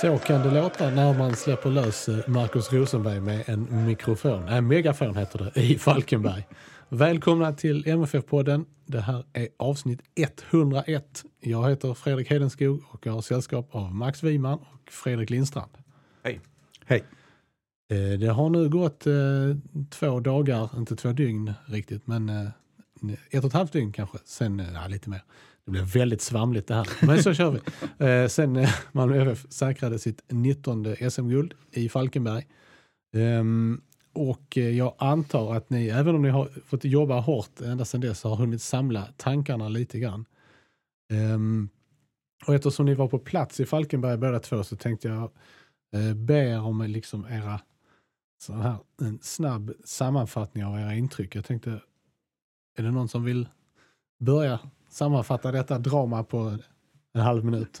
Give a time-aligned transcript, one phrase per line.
[0.00, 4.66] Så kan det låta när man släpper lös eh, Markus Rosenberg med en mikrofon, en
[4.66, 6.46] megafon heter det, i Falkenberg.
[6.88, 8.64] Välkomna till MFF-podden.
[8.86, 11.24] Det här är avsnitt 101.
[11.40, 15.70] Jag heter Fredrik Hedenskog och jag har sällskap av Max Wiman och Fredrik Lindstrand.
[16.22, 16.40] Hej.
[16.86, 17.04] Hej.
[17.90, 19.12] Eh, det har nu gått eh,
[19.90, 22.28] två dagar, inte två dygn riktigt, men
[23.30, 25.22] ett och ett halvt dygn kanske, sen ja, lite mer.
[25.64, 27.60] Det blev väldigt svamligt det här, men så kör vi.
[28.06, 32.46] Eh, sen eh, Malmö FF säkrade sitt 19 SM-guld i Falkenberg.
[33.16, 37.84] Um, och eh, jag antar att ni, även om ni har fått jobba hårt ända
[37.84, 40.24] sedan dess, har hunnit samla tankarna lite grann.
[41.12, 41.68] Um,
[42.46, 45.30] och eftersom ni var på plats i Falkenberg båda två så tänkte jag
[45.92, 47.60] eh, be er om eh, liksom era
[48.42, 51.34] så här, en snabb sammanfattning av era intryck.
[51.34, 51.80] Jag tänkte,
[52.78, 53.48] är det någon som vill
[54.20, 54.60] börja
[54.90, 56.58] sammanfatta detta drama på
[57.12, 57.80] en halv minut?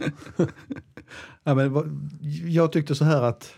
[1.44, 2.10] ja, men,
[2.46, 3.54] jag tyckte så här att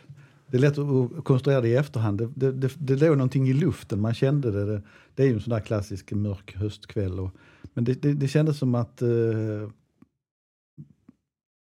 [0.46, 2.18] det är lätt att konstruera det i efterhand.
[2.18, 4.64] Det, det, det, det låg någonting i luften, man kände det.
[4.64, 4.82] Det,
[5.14, 7.20] det är ju en sån där klassisk mörk höstkväll.
[7.20, 7.30] Och,
[7.74, 9.70] men det, det, det kändes som att, eh,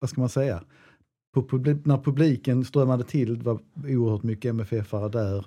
[0.01, 0.65] vad ska man säga,
[1.35, 5.47] publik, när publiken strömmade till, det var oerhört mycket MFF-are där.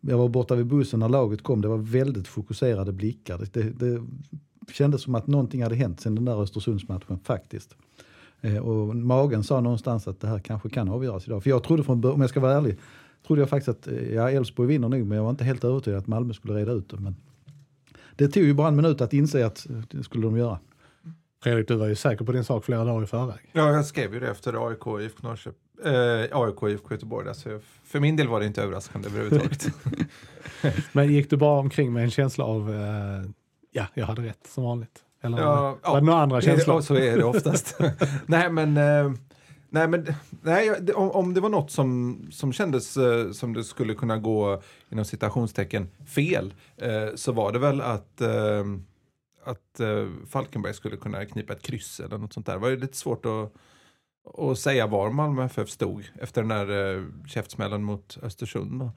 [0.00, 3.46] Jag var borta vid bussen när laget kom, det var väldigt fokuserade blickar.
[3.52, 4.06] Det, det,
[4.72, 7.76] kändes som att någonting hade hänt sen den där Östersundsmatchen faktiskt.
[8.40, 11.42] Eh, och magen sa någonstans att det här kanske kan avgöras idag.
[11.42, 12.78] För jag trodde från om jag ska vara ärlig,
[13.26, 15.98] trodde jag faktiskt att eh, ja, Elfsborg vinner nog, men jag var inte helt övertygad
[15.98, 16.96] att Malmö skulle reda ut det.
[16.96, 17.16] Men
[18.16, 20.58] det tog ju bara en minut att inse att eh, det skulle de göra.
[21.42, 23.50] Fredrik, du var ju säker på din sak flera dagar i förväg.
[23.52, 25.60] Ja, jag skrev ju det efter AIK IFK Norrköping.
[25.84, 27.28] Eh, AIK IFK Göteborg.
[27.28, 29.68] Alltså, för min del var det inte överraskande överhuvudtaget.
[30.92, 33.30] men gick du bara omkring med en känsla av eh,
[33.70, 35.04] ja, jag hade rätt som vanligt.
[35.20, 36.76] Eller ja, var det några andra känslor?
[36.76, 37.78] Ja, så är det oftast.
[38.26, 39.12] nej, men, eh,
[39.68, 40.06] nej, men
[40.42, 44.62] nej, om, om det var något som, som kändes eh, som det skulle kunna gå
[44.88, 48.64] inom citationstecken fel eh, så var det väl att eh,
[49.48, 52.52] att eh, Falkenberg skulle kunna knipa ett kryss eller något sånt där.
[52.52, 53.52] Det var lite svårt att,
[54.38, 58.90] att säga var Malmö FF stod efter den där eh, käftsmällen mot Östersund.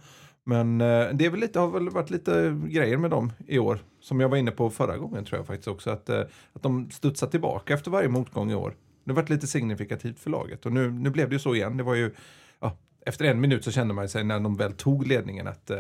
[0.44, 3.80] Men eh, det är väl lite, har väl varit lite grejer med dem i år.
[4.00, 5.90] Som jag var inne på förra gången tror jag faktiskt också.
[5.90, 6.22] Att, eh,
[6.54, 8.76] att de studsar tillbaka efter varje motgång i år.
[9.04, 10.66] Det har varit lite signifikativt för laget.
[10.66, 11.78] Och nu, nu blev det ju så igen.
[11.78, 12.12] Det var ju,
[12.60, 15.78] ja, efter en minut så kände man sig när de väl tog ledningen att eh,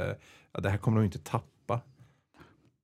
[0.54, 1.82] ja, det här kommer de inte tappa.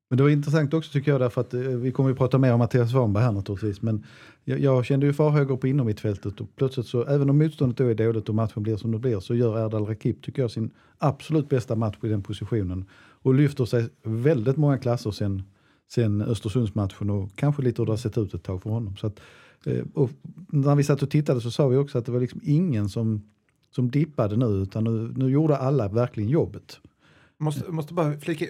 [0.10, 2.54] Men det var intressant också tycker jag därför att eh, vi kommer ju prata mer
[2.54, 3.82] om Mattias Svanberg här naturligtvis.
[3.82, 4.06] Men
[4.50, 7.96] jag, jag kände ju farhågor på innermittfältet och plötsligt så även om motståndet då är
[7.96, 11.50] dåligt och matchen blir som det blir så gör Erdal Rakip tycker jag sin absolut
[11.50, 12.86] bästa match i den positionen.
[13.22, 15.44] Och lyfter sig väldigt många klasser sen,
[15.92, 18.98] sen Östersundsmatchen och kanske lite hur det har sett ut ett tag för honom.
[18.98, 19.20] Så att,
[19.66, 20.10] eh, och
[20.48, 23.22] när vi satt och tittade så sa vi också att det var liksom ingen som,
[23.72, 26.80] som dippade nu utan nu, nu gjorde alla verkligen jobbet.
[27.40, 28.46] Måste, måste bara flika,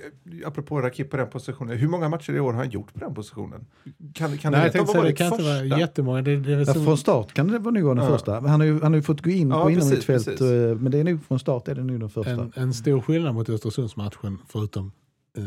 [0.45, 3.13] apropå Rakip på den positionen, hur många matcher i år har han gjort på den
[3.13, 3.65] positionen?
[4.13, 5.57] Kan, kan Nej, jag tänkte säga, det kan första?
[5.57, 6.21] inte vara jättemånga.
[6.21, 6.85] Det, det är ja, som...
[6.85, 8.09] Från start kan det nog vara den ja.
[8.09, 8.33] första.
[8.33, 10.91] Han har, ju, han har ju fått gå in ja, på inom fält, eh, men
[10.91, 12.31] det är nog från start är det nog den första.
[12.31, 14.91] En, en stor skillnad mot Östersundsmatchen, förutom
[15.37, 15.43] eh,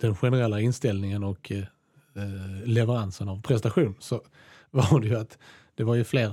[0.00, 4.20] den generella inställningen och eh, eh, leveransen av prestation, så
[4.70, 5.38] var det ju att
[5.74, 6.32] det var ju fler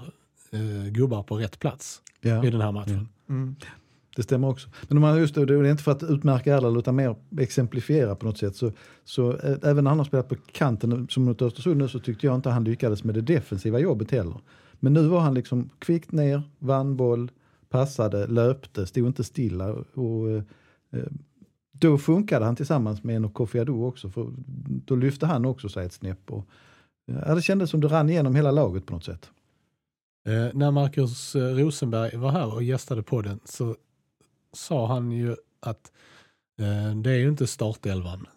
[0.51, 2.45] eh, gubbar på rätt plats ja.
[2.45, 3.09] i den här matchen.
[3.29, 3.55] Mm.
[4.15, 4.69] Det stämmer också.
[4.87, 8.15] Men om man just det, det är inte för att utmärka Erdal utan mer exemplifiera
[8.15, 8.55] på något sätt.
[8.55, 8.71] Så,
[9.03, 11.99] så eh, även när han har spelat på kanten eh, som mot Östersund nu så
[11.99, 14.39] tyckte jag inte han lyckades med det defensiva jobbet heller.
[14.79, 17.31] Men nu var han liksom kvickt ner, vann boll,
[17.69, 19.73] passade, löpte, stod inte stilla.
[19.93, 20.43] Och, eh,
[20.91, 21.07] eh
[21.71, 24.09] då funkade han tillsammans med en och Kofi Adu också.
[24.09, 24.27] För
[24.85, 26.31] då lyfte han också sig ett snäpp.
[26.31, 26.47] Och,
[27.05, 29.29] ja, det kändes som det rann igenom hela laget på något sätt.
[30.27, 33.75] Eh, när Marcus Rosenberg var här och gästade podden så
[34.55, 35.91] sa han ju att
[36.59, 38.27] eh, det är ju inte startelvan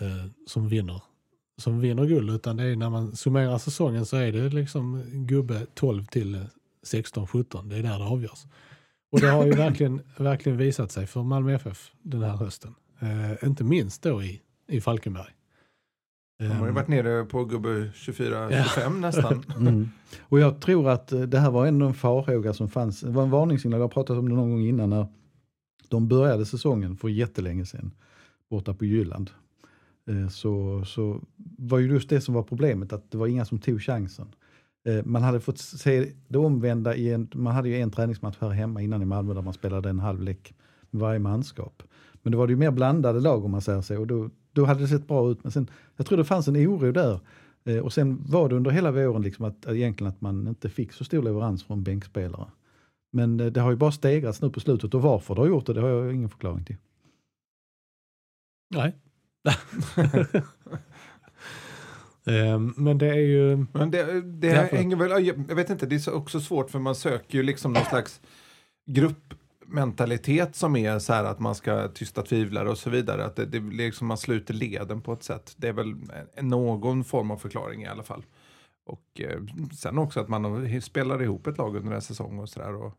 [0.00, 1.00] eh, som vinner
[1.58, 5.66] som vinner guld utan det är när man summerar säsongen så är det liksom gubbe
[5.74, 6.46] 12 till
[6.86, 7.68] 16-17.
[7.68, 8.46] Det är där det avgörs.
[9.12, 12.74] Och det har ju verkligen, verkligen visat sig för Malmö FF den här hösten.
[13.00, 15.32] Eh, inte minst då i, i Falkenberg.
[16.38, 19.44] De har ju Ehm, varit nere på gubbe 24-25 nästan.
[19.58, 19.90] Mm.
[20.20, 23.00] Och jag tror att eh, det här var ändå en farhåga som fanns.
[23.00, 25.06] Det var en varningssignal, jag har pratat om det någon gång innan när
[25.88, 27.90] de började säsongen för jättelänge sedan
[28.50, 29.30] borta på Jylland.
[30.08, 31.20] Eh, så, så
[31.58, 34.28] var ju just det som var problemet, att det var inga som tog chansen.
[34.84, 38.50] Eh, man hade fått se det omvända i en, man hade ju en träningsmatch här
[38.50, 40.54] hemma innan i Malmö där man spelade en halvlek
[40.90, 41.82] med varje manskap.
[42.22, 44.64] Men då var det ju mer blandade lag om man säger så och då, då
[44.64, 45.38] hade det sett bra ut.
[45.42, 47.20] Men sen, jag tror det fanns en oro där.
[47.64, 50.92] Eh, och sen var det under hela våren liksom att egentligen att man inte fick
[50.92, 52.46] så stor leverans från bänkspelare.
[53.12, 55.66] Men eh, det har ju bara stegrats nu på slutet och varför det har gjort
[55.66, 56.76] det, det har jag ingen förklaring till.
[58.74, 58.96] Nej.
[62.26, 63.66] Ehm, Men det är ju...
[63.72, 66.78] Men det, det Ja, hänger väl, jag vet inte, det är så- också svårt för
[66.78, 68.20] man söker ju liksom någon slags
[68.90, 73.24] gruppmentalitet som är så här att man ska tysta tvivlare och så vidare.
[73.24, 75.54] Att det, det liksom man sluter leden på ett sätt.
[75.56, 75.94] Det är väl
[76.40, 78.24] någon form av förklaring i alla fall.
[78.88, 79.40] Och eh,
[79.72, 82.74] sen också att man spelar ihop ett lag under en säsong och sådär.
[82.74, 82.94] Och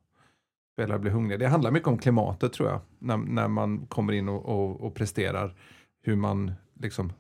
[0.74, 1.38] spelare blir hungriga.
[1.38, 2.80] Det handlar mycket om klimatet tror jag.
[3.00, 5.56] När, när man kommer in och, och, och presterar.
[6.02, 7.14] Hur man liksom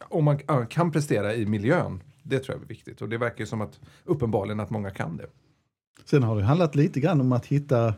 [0.00, 2.02] om man ja, kan prestera i miljön.
[2.22, 3.02] Det tror jag är viktigt.
[3.02, 5.26] Och det verkar ju som att uppenbarligen att många kan det.
[6.04, 7.94] Sen har det handlat lite grann om att hitta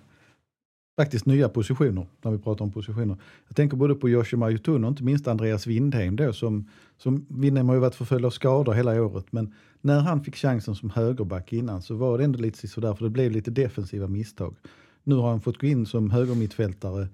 [0.98, 3.16] faktiskt nya positioner, när vi pratar om positioner.
[3.48, 7.68] Jag tänker både på Joshua Yutun och inte minst Andreas Windheim då, som, som Windheim
[7.68, 11.52] har ju varit förföljd av skador hela året, men när han fick chansen som högerback
[11.52, 14.56] innan så var det ändå lite sådär, för det blev lite defensiva misstag.
[15.04, 17.08] Nu har han fått gå in som högermittfältare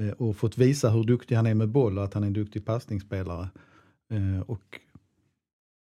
[0.00, 2.32] eh, och fått visa hur duktig han är med boll och att han är en
[2.32, 3.48] duktig passningsspelare.
[4.10, 4.80] Eh, och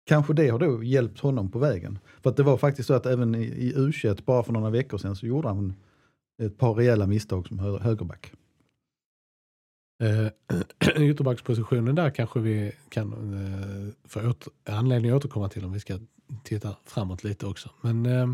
[0.06, 1.98] kanske det har då hjälpt honom på vägen.
[2.22, 4.98] För att det var faktiskt så att även i, i U21 bara för några veckor
[4.98, 5.74] sedan så gjorde han
[6.42, 8.32] ett par rejäla misstag som hö, högerback.
[10.02, 10.28] Eh,
[11.02, 15.98] Ytterbackspositionen där kanske vi kan eh, få åter, anledning att återkomma till om vi ska
[16.42, 17.70] titta framåt lite också.
[17.80, 18.26] Men eh,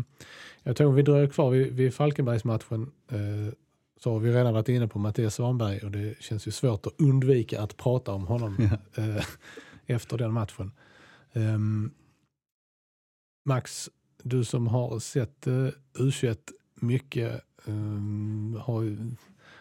[0.63, 3.53] jag tror vi dröjer kvar vid, vid Falkenbergsmatchen eh,
[3.99, 7.01] så har vi redan varit inne på Mattias Svanberg och det känns ju svårt att
[7.01, 8.57] undvika att prata om honom
[8.95, 9.25] eh,
[9.85, 10.71] efter den matchen.
[11.33, 11.91] Ehm,
[13.45, 13.89] Max,
[14.23, 16.37] du som har sett eh, U21
[16.75, 18.97] mycket ehm, har ju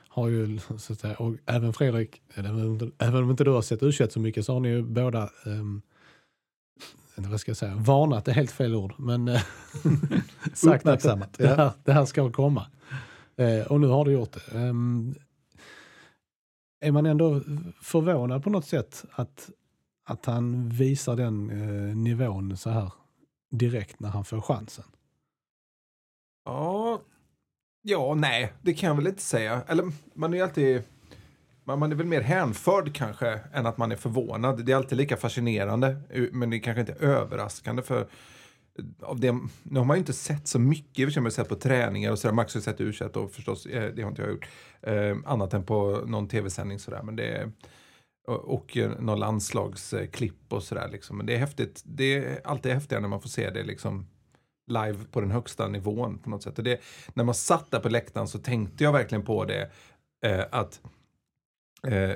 [0.09, 3.51] har ju, så att säga, och även Fredrik, även om inte- även om inte du
[3.51, 5.83] har sett U21 så mycket så har ni ju båda, um,
[7.17, 9.41] vad ska jag säga, varnat är helt fel ord, men eh,
[10.55, 12.67] sagt att det, det, här, det här ska komma.
[13.37, 14.59] Eh, och nu har du gjort det.
[14.59, 15.15] Ehm,
[16.81, 17.41] är man ändå
[17.81, 19.51] förvånad på något sätt att,
[20.05, 22.93] att han visar den eh, nivån så här
[23.51, 24.85] direkt när han får chansen?
[26.45, 27.01] Ja,
[27.82, 29.62] ja, nej, det kan jag väl inte säga.
[29.69, 30.82] Eller man är ju alltid,
[31.64, 34.67] man, man är väl mer hänförd kanske än att man är förvånad.
[34.67, 35.96] Det är alltid lika fascinerande,
[36.32, 38.05] men det är kanske inte överraskande för eh,
[39.00, 42.12] av det, nu har man ju inte sett så mycket, jag har sett på träningar
[42.12, 42.34] och sådär.
[42.34, 44.49] Max har ju sett u och förstås, eh, det har inte jag gjort.
[44.82, 47.02] Eh, annat än på någon tv-sändning sådär.
[47.02, 47.52] Men det är,
[48.26, 51.17] och, och någon landslagsklipp och sådär liksom.
[51.17, 51.82] Men det är häftigt.
[51.84, 54.06] Det är alltid häftigare när man får se det liksom
[54.67, 56.59] live på den högsta nivån på något sätt.
[56.59, 56.81] Och det,
[57.14, 59.70] när man satt där på läktaren så tänkte jag verkligen på det
[60.25, 60.81] eh, att
[61.87, 62.11] eh,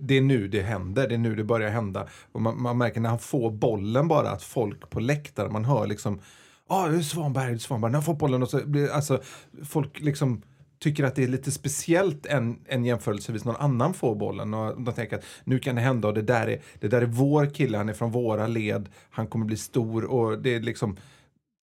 [0.00, 2.08] det är nu det händer, det är nu det börjar hända.
[2.32, 5.86] Och man, man märker när han får bollen bara att folk på läktaren, man hör
[5.86, 6.20] liksom
[6.68, 8.90] Ja, ah, det är Svanberg, det är Svanberg, när han får bollen och så blir
[8.90, 9.22] alltså
[9.64, 10.42] folk liksom
[10.78, 14.54] tycker att det är lite speciellt än, än jämförelsevis någon annan får bollen.
[14.54, 17.06] Och de tänker att nu kan det hända och det där, är, det där är
[17.06, 20.96] vår kille, han är från våra led, han kommer bli stor och det är liksom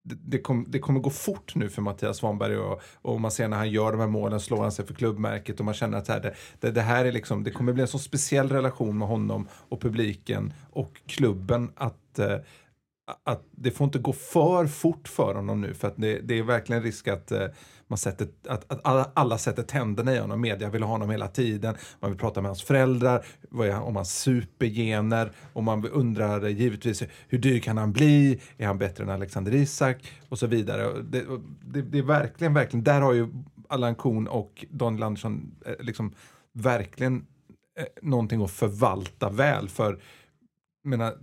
[0.03, 3.57] det, kom, det kommer gå fort nu för Mattias Svanberg och, och man ser när
[3.57, 6.19] han gör de här målen slår han sig för klubbmärket och man känner att här,
[6.19, 9.47] det, det, det här är liksom, det kommer bli en så speciell relation med honom
[9.51, 12.37] och publiken och klubben att eh,
[13.23, 16.43] att det får inte gå för fort för honom nu för att det, det är
[16.43, 17.47] verkligen risk att eh,
[17.89, 20.41] man sätter, att, att alla, alla sätter tänderna i honom.
[20.41, 21.75] Media vill ha honom hela tiden.
[21.99, 26.47] Man vill prata med hans föräldrar, vad är, han- om hans supergener och man undrar
[26.47, 28.41] givetvis hur dyr kan han bli?
[28.57, 30.11] Är han bättre än Alexander Isak?
[30.29, 31.01] Och så vidare.
[31.01, 31.25] Det,
[31.61, 33.27] det, det är verkligen, verkligen, där har ju
[33.67, 36.13] Allan Kuhn och Daniel Andersson eh, liksom
[36.53, 37.15] verkligen
[37.79, 39.99] eh, någonting att förvalta väl för
[40.83, 41.13] menar,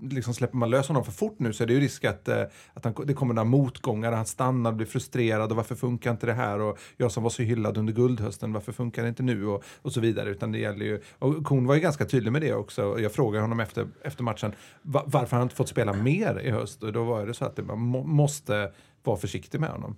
[0.00, 2.42] liksom släpper man lös honom för fort nu så är det ju risk att, eh,
[2.74, 6.32] att han, det kommer några motgångar, han stannar, blir frustrerad och varför funkar inte det
[6.32, 9.64] här och jag som var så hyllad under guldhösten, varför funkar det inte nu och,
[9.82, 10.30] och så vidare.
[10.30, 13.00] Utan det gäller ju, och Kuhn var ju ganska tydlig med det också.
[13.00, 16.82] Jag frågade honom efter, efter matchen var, varför han inte fått spela mer i höst
[16.82, 18.72] och då var det så att det, man må, måste
[19.04, 19.96] vara försiktig med honom.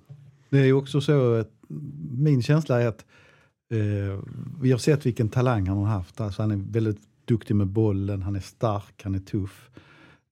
[0.51, 1.51] Det är ju också så att
[2.11, 3.05] min känsla är att
[3.73, 4.21] eh,
[4.61, 6.21] vi har sett vilken talang han har haft.
[6.21, 7.01] Alltså han är väldigt
[7.33, 9.71] duktig med bollen, han är stark, han är tuff.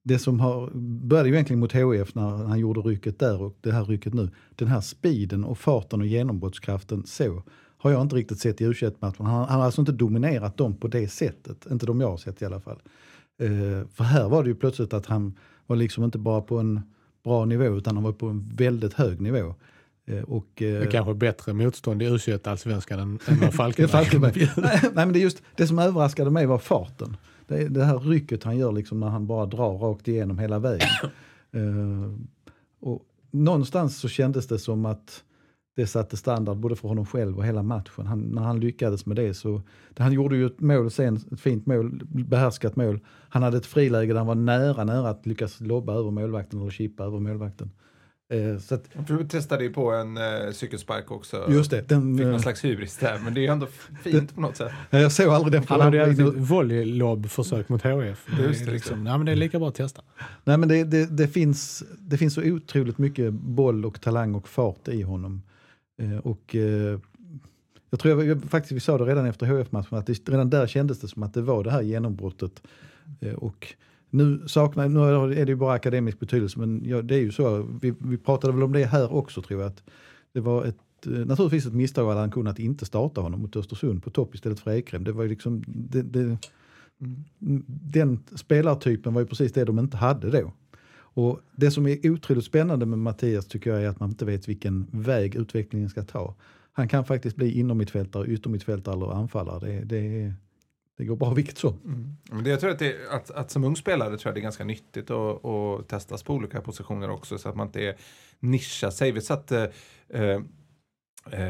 [0.02, 0.70] Det som har,
[1.06, 4.30] började ju egentligen mot HIF när han gjorde rycket där och det här rycket nu.
[4.56, 7.42] Den här speeden och farten och genombrottskraften så
[7.78, 10.76] har jag inte riktigt sett i u matchen han, han har alltså inte dominerat dem
[10.76, 11.66] på det sättet.
[11.70, 12.78] Inte de jag har sett i alla fall.
[13.42, 16.80] Uh, för här var det ju plötsligt att han var liksom inte bara på en
[17.24, 19.54] bra nivå utan han var på en väldigt hög nivå.
[20.10, 24.50] Uh, och, uh, det är kanske bättre motstånd i u allsvenskan än, än vad Falkenberg
[24.56, 27.16] nej, nej, men det, just, det som överraskade mig var farten.
[27.46, 30.88] Det, det här rycket han gör liksom när han bara drar rakt igenom hela vägen.
[32.80, 35.24] och någonstans så kändes det som att
[35.76, 38.06] det satte standard både för honom själv och hela matchen.
[38.06, 39.62] Han, när han lyckades med det så,
[39.98, 43.00] han gjorde ju ett mål sen, ett fint mål, behärskat mål.
[43.28, 46.70] Han hade ett friläge där han var nära, nära att lyckas lobba över målvakten eller
[46.70, 47.70] chippa över målvakten.
[48.30, 51.46] Eh, så att, du testade ju på en eh, cykelspark också.
[51.48, 51.88] Just det.
[51.88, 53.66] Den, Fick någon eh, slags hybris där, men det är ändå
[54.02, 54.72] fint den, på något sätt.
[54.90, 55.64] Jag såg aldrig den.
[55.68, 58.26] Han hade ju ett volleylob-försök mot HF.
[58.36, 60.02] Det, Just det, liksom, nej, men det är lika bra att testa.
[60.44, 64.48] Nej, men det, det, det, finns, det finns så otroligt mycket boll och talang och
[64.48, 65.42] fart i honom.
[66.02, 66.98] Eh, och eh,
[67.90, 71.00] jag tror jag, faktiskt vi sa det redan efter HF-matchen att det, redan där kändes
[71.00, 72.62] det som att det var det här genombrottet.
[73.20, 73.74] Eh, och
[74.10, 75.00] nu, saknar, nu
[75.40, 78.52] är det ju bara akademisk betydelse men ja, det är ju så, vi, vi pratade
[78.52, 79.68] väl om det här också tror jag.
[79.68, 79.82] Att
[80.32, 83.56] det var ett, eh, naturligtvis ett misstag av Allan Kuhn att inte starta honom mot
[83.56, 85.04] Östersund på topp istället för Ekrem.
[85.04, 86.38] Det var ju liksom, det, det,
[87.92, 90.52] den spelartypen var ju precis det de inte hade då.
[91.12, 94.48] Och det som är otroligt spännande med Mattias tycker jag är att man inte vet
[94.48, 96.34] vilken väg utvecklingen ska ta.
[96.72, 99.58] Han kan faktiskt bli innermittfältare, yttermittfältare eller anfallare.
[99.58, 100.34] Det, det,
[101.00, 101.80] det går bra vilket som.
[101.84, 102.16] Mm.
[102.30, 104.42] Men det, jag tror att, det, att, att som ung spelare tror jag det är
[104.42, 107.94] ganska nyttigt att, att testas på olika positioner också så att man inte
[108.40, 109.12] nischar sig.
[109.12, 109.64] Vi satt eh,
[110.12, 110.40] Eh,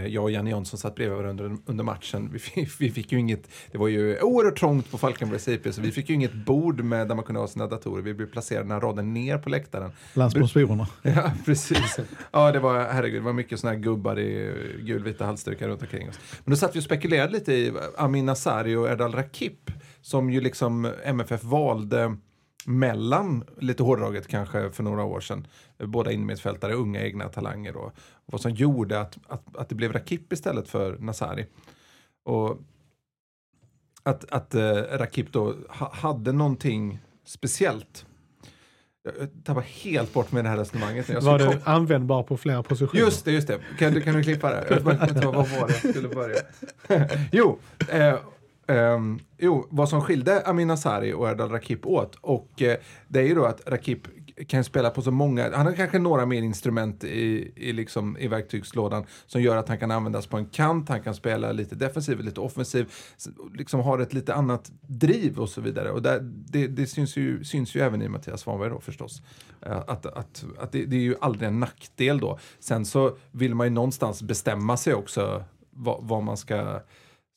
[0.08, 2.30] jag och Janne Jonsson satt bredvid varandra under, under matchen.
[2.32, 5.80] Vi fick, vi fick ju inget, det var ju oerhört trångt på Falkenbergs IP så
[5.80, 8.02] vi fick ju inget bord med där man kunde ha sina datorer.
[8.02, 9.92] Vi blev placerade här raden ner på läktaren.
[10.14, 10.88] Bland sponsorerna.
[11.02, 11.98] Ja, precis.
[12.30, 16.08] Ja, det var, herregud, det var mycket sådana här gubbar i gulvita halsdukar runt omkring
[16.08, 16.18] oss.
[16.44, 19.70] Men då satt vi och spekulerade lite i Amin Nasari och Erdal Rakip
[20.02, 22.16] som ju liksom MFF valde
[22.66, 25.46] mellan, lite hårdraget kanske för några år sedan,
[25.78, 27.76] båda innermittfältare, unga egna talanger.
[27.76, 27.92] Och
[28.26, 31.46] vad som gjorde att, att, att det blev Rakip istället för Nasari.
[32.24, 32.58] Och
[34.02, 38.06] att, att uh, Rakip då ha, hade någonting speciellt.
[39.02, 41.08] Jag tappar helt bort med det här resonemanget.
[41.08, 43.04] Jag var det användbar på flera positioner?
[43.04, 43.60] Just det, just det.
[43.78, 44.66] Kan, du, kan du klippa det?
[44.70, 46.36] Jag vet inte vad var det jag skulle börja.
[47.32, 48.14] jo, eh,
[48.70, 52.16] Um, jo, vad som skilde Amin Asari och Erdal Rakip åt.
[52.20, 52.74] Och uh,
[53.08, 53.98] det är ju då att Rakip
[54.48, 58.28] kan spela på så många, han har kanske några mer instrument i, i, liksom, i
[58.28, 62.20] verktygslådan som gör att han kan användas på en kant, han kan spela lite defensiv,
[62.20, 62.92] lite offensiv,
[63.54, 65.90] liksom har ett lite annat driv och så vidare.
[65.90, 69.22] Och där, det, det syns, ju, syns ju även i Mattias Svanberg då förstås.
[69.62, 72.38] Eh, att, att, att det, det, är ju aldrig en nackdel då.
[72.58, 76.80] Sen så vill man ju någonstans bestämma sig också vad, vad man ska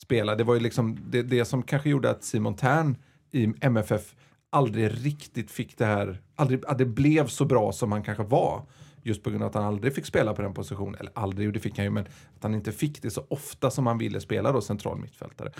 [0.03, 0.35] spela.
[0.35, 2.97] Det var ju liksom det, det som kanske gjorde att Simon Tern
[3.31, 4.15] i MFF
[4.49, 8.65] aldrig riktigt fick det här, aldrig, att det blev så bra som han kanske var.
[9.05, 10.95] Just på grund av att han aldrig fick spela på den positionen.
[10.95, 12.05] Eller aldrig, det fick han ju, men
[12.35, 15.51] att han inte fick det så ofta som han ville spela då central mittfältare.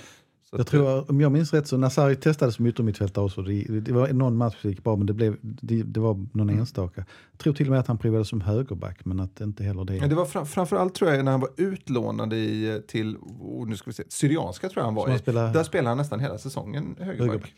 [0.53, 3.41] Så jag tror, om jag minns rätt så Nasari testade som yttermittfältare också.
[3.41, 6.49] Det, det, var någon match som gick bra men det, blev, det, det var någon
[6.49, 6.59] mm.
[6.59, 7.05] enstaka.
[7.31, 9.95] Jag tror till och med att han prövade som högerback men att inte heller det.
[9.95, 13.75] Ja, det var fram, framförallt tror jag när han var utlånad i, till, oh, nu
[13.75, 15.19] ska vi se, Syrianska tror jag han var i.
[15.19, 17.27] Spelar, Där spelade han nästan hela säsongen högerback.
[17.27, 17.53] högerback.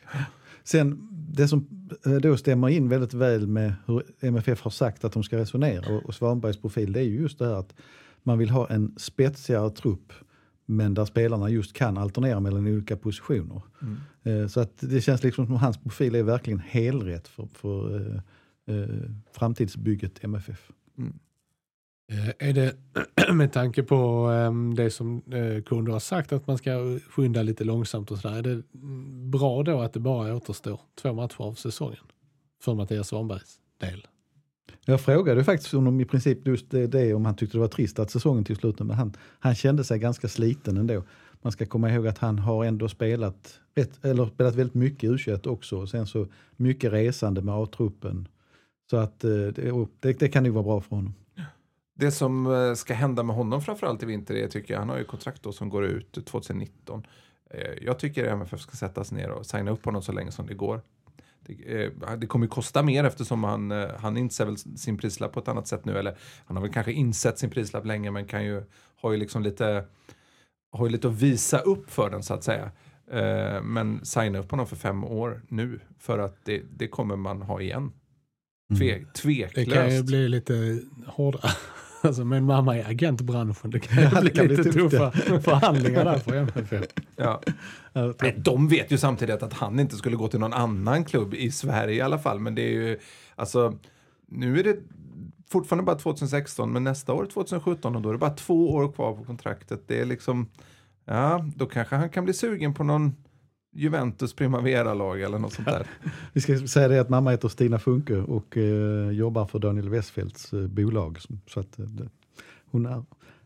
[0.64, 5.14] Sen det som eh, då stämmer in väldigt väl med hur MFF har sagt att
[5.14, 7.74] de ska resonera och, och Svanbergs profil det är ju just det här att
[8.24, 10.14] man vill ha en spetsigare trupp
[10.66, 13.62] men där spelarna just kan alternera mellan olika positioner.
[13.82, 13.98] Mm.
[14.24, 18.76] Eh, så att det känns liksom som hans profil är verkligen helrätt för, för eh,
[18.76, 18.90] eh
[19.32, 20.72] framtidsbygget MFF.
[20.98, 21.20] Mm.
[22.40, 22.76] Är det
[23.34, 25.22] med tanke på ehm, det som
[25.66, 28.38] kunder har sagt att man ska skynda lite långsamt och sådär.
[28.38, 28.64] Är det
[29.32, 32.04] bra då att det bara återstår två matcher av säsongen
[32.62, 34.08] för Mattias Svanbergs del?
[34.88, 38.00] Jag frågade faktiskt honom i princip just det, det, om han tyckte det var trist
[38.00, 41.04] att säsongen till slut, men han, han kände sig ganska sliten ändå.
[41.42, 45.32] Man ska komma ihåg att han har ändå spelat, rätt, eller spelat väldigt mycket i
[45.32, 48.28] u också och sen så mycket resande med A-truppen.
[48.90, 51.14] Så att eh, det, det, det kan ju vara bra för honom.
[51.96, 54.98] Det som eh, ska hända med honom framförallt i vinter är, tycker jag, han har
[54.98, 57.08] ju kontrakt då som går ut 2019.
[57.50, 60.48] Eh, jag tycker MFF ska sätta sig ner och signa upp honom så länge som
[60.48, 60.82] det går.
[61.46, 65.34] Det, eh, det kommer ju kosta mer eftersom han, eh, han inser väl sin prislapp
[65.34, 65.98] på ett annat sätt nu.
[65.98, 68.64] Eller han har väl kanske insett sin prislapp länge men kan ju,
[69.02, 69.86] har ju liksom lite,
[70.72, 72.72] har ju lite att visa upp för den så att säga.
[73.12, 77.42] Eh, men signa upp honom för fem år nu för att det, det kommer man
[77.42, 77.92] ha igen.
[78.78, 79.72] Tve, Det tveklöst.
[79.74, 81.52] kan ju bli lite hårdare.
[82.08, 83.72] Alltså min mamma är agentbranschen.
[83.72, 86.86] Det kan Ja, det bli kan bli lite tufft, tuffa förhandlingar där för MFF.
[87.16, 87.42] Ja,
[88.22, 91.52] Nej, de vet ju samtidigt att han inte skulle gå till någon annan klubb i
[91.52, 92.40] Sverige i alla fall.
[92.40, 93.00] Men det är ju,
[93.36, 93.74] alltså,
[94.28, 94.78] nu är det
[95.50, 99.14] fortfarande bara 2016, men nästa år 2017 och då är det bara två år kvar
[99.14, 99.84] på kontraktet.
[99.88, 100.50] Det är liksom,
[101.06, 103.16] ja, då kanske han kan bli sugen på någon
[103.76, 105.88] Juventus Primavera-lag eller något sånt där.
[106.34, 110.54] Vi ska säga det att mamma heter Stina Funke och eh, jobbar för Daniel Westfeldts
[110.54, 111.20] eh, bolag.
[111.48, 112.10] Så att, eh, det,
[112.66, 113.04] hon är,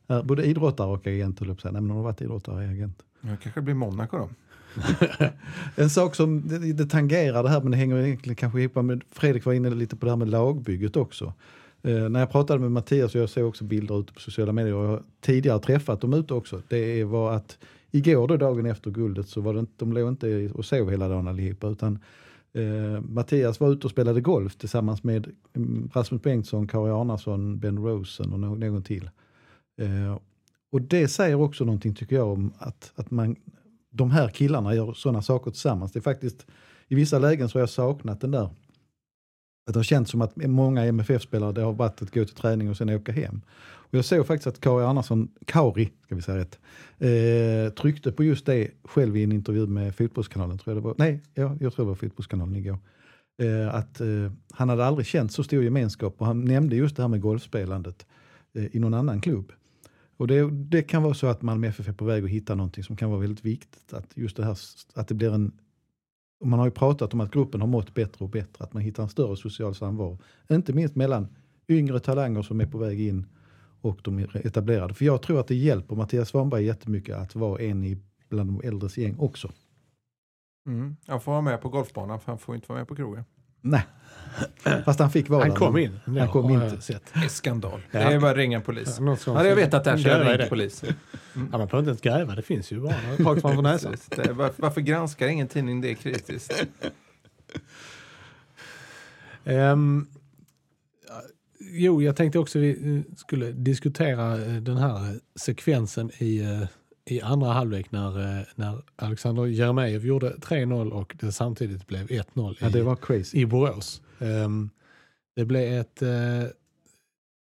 [0.08, 1.58] är både idrottare och agent, höll jag.
[1.64, 3.04] Nej, men hon har varit idrottare och agent.
[3.22, 4.30] Ja, kanske blir Monaco då.
[5.76, 9.04] En sak som det, det tangerar det här, men det hänger egentligen kanske ihop med,
[9.12, 11.34] Fredrik var inne lite på det här med lagbygget också.
[11.82, 14.74] Eh, när jag pratade med Mattias, och jag såg också bilder ute på sociala medier,
[14.74, 17.58] och jag har tidigare träffat dem ute också, det var att
[17.92, 21.08] igår då, dagen efter guldet, så var det inte, de låg inte och sov hela
[21.08, 22.00] dagen allihopa, utan
[22.54, 27.78] eh, Mattias var ute och spelade golf tillsammans med mm, Rasmus Bengtsson, Kari Arnason, Ben
[27.78, 29.10] Rosen och någon, någon till.
[29.82, 30.20] Eh,
[30.72, 33.36] och det säger också någonting tycker jag om att, att man,
[33.90, 35.92] de här killarna gör sådana saker tillsammans.
[35.92, 36.46] Det är faktiskt,
[36.88, 38.50] i vissa lägen så har jag saknat den där,
[39.68, 42.70] att det har känts som att många MFF-spelare, det har varit att gå till träning
[42.70, 43.42] och sen åka hem.
[43.90, 46.60] Och jag såg faktiskt att Kari Andersson, Kauri ska vi säga rätt,
[46.98, 50.96] eh, tryckte på just det själv i en intervju med Fotbollskanalen, tror jag det var.
[50.98, 52.78] Nej, ja, jag tror det var Fotbollskanalen igår.
[53.42, 57.02] Eh, att eh, han hade aldrig känt så stor gemenskap och han nämnde just det
[57.02, 58.06] här med golfspelandet
[58.54, 59.52] eh, i någon annan klubb.
[60.18, 62.84] Och det, det kan vara så att Malmö FF är på väg att hitta någonting
[62.84, 63.94] som kan vara väldigt viktigt.
[63.94, 64.58] Att just det här,
[64.94, 65.52] att det blir en...
[66.44, 69.04] Man har ju pratat om att gruppen har mått bättre och bättre, att man hittar
[69.04, 70.20] en större social samvaro.
[70.50, 71.28] Inte minst mellan
[71.70, 73.26] yngre talanger som är på väg in
[73.82, 74.94] och de etablerade.
[74.94, 77.98] För jag tror att det hjälper Mattias Svanberg jättemycket att vara en i
[78.30, 79.52] bland de äldres gäng också.
[80.68, 80.96] Mm.
[81.08, 83.24] Han får vara med på golfbanan för han får inte vara med på krogen.
[83.62, 83.86] Nej,
[84.86, 86.00] fast han fick vara Han kom in.
[86.06, 86.60] Han kom in.
[86.60, 87.14] jag sett.
[87.14, 87.82] Det är skandal.
[87.92, 88.00] Ja.
[88.00, 88.96] Det är bara att ringa en polis.
[88.96, 89.26] Sånt.
[89.26, 90.84] Hade jag vetat det här så hade jag ringt polis.
[90.84, 90.94] Ja,
[91.34, 93.96] man behöver inte ens gräva, det finns ju bara rakt framför näsan.
[94.16, 96.66] Varför, varför granskar ingen tidning det kritiskt?
[99.44, 99.76] Ja,
[101.72, 106.64] jo, jag tänkte också vi eh, skulle diskutera eh, den här sekvensen i, eh,
[107.06, 112.68] i andra halvlek när, när Alexander Jeremejeff gjorde 3-0 och det samtidigt blev 1-0 Ja,
[112.68, 113.38] i, det var crazy.
[113.38, 114.02] i Borås.
[114.20, 114.70] Ehm,
[115.36, 116.44] det blev ett eh,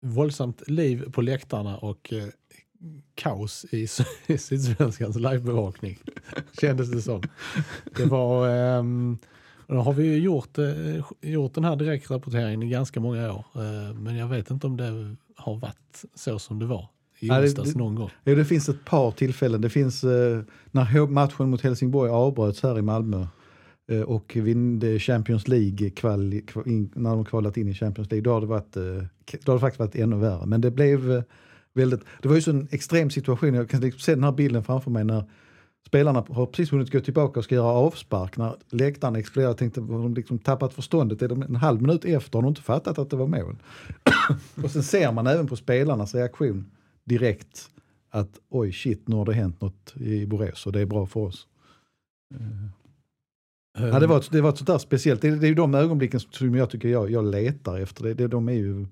[0.02, 2.24] våldsamt liv på läktarna och eh,
[3.14, 3.88] kaos i,
[4.26, 5.98] i Sydsvenskans livebevakning,
[6.61, 7.22] kändes det som.
[7.96, 8.48] Det var...
[8.48, 9.18] ehm,
[9.72, 10.66] då har vi ju gjort, eh,
[11.20, 13.44] gjort den här direktrapporteringen i ganska många år.
[13.54, 17.35] Eh, men jag vet inte om det har varit så som det var i Ja,
[17.35, 18.11] det- onsdags någon gång.
[18.24, 19.61] Jo, det finns ett par tillfällen.
[19.61, 23.26] Det finns eh, när matchen mot Helsingborg avbröts här i Malmö
[23.90, 26.20] eh, och vid Champions League, kval,
[26.94, 28.82] när de kvalat in i Champions League, då har det, varit, eh,
[29.44, 30.46] då har det faktiskt varit ännu värre.
[30.46, 31.22] Men det blev eh,
[31.74, 33.54] väldigt, det var ju så en extrem situation.
[33.54, 35.24] Jag kan liksom se den här bilden framför mig när
[35.86, 39.50] spelarna har precis hunnit gå tillbaka och ska göra avspark när läktaren exploderar.
[39.50, 41.22] Jag tänkte, har de liksom tappat förståndet?
[41.22, 43.56] Är de en halv minut efter har de inte fattat att det var mål?
[44.64, 46.70] och sen ser man även på spelarnas reaktion
[47.04, 47.68] direkt
[48.10, 51.20] att oj shit, nu har det hänt något i Borås och det är bra för
[51.20, 51.46] oss.
[52.40, 52.68] Ehm,
[53.78, 55.54] Ja, det, var, ett- det var ett sånt där speciellt, det, är- det är ju
[55.54, 58.04] de ögonblicken som jag tycker jag, jag letar efter.
[58.04, 58.86] Det, det, de är ju...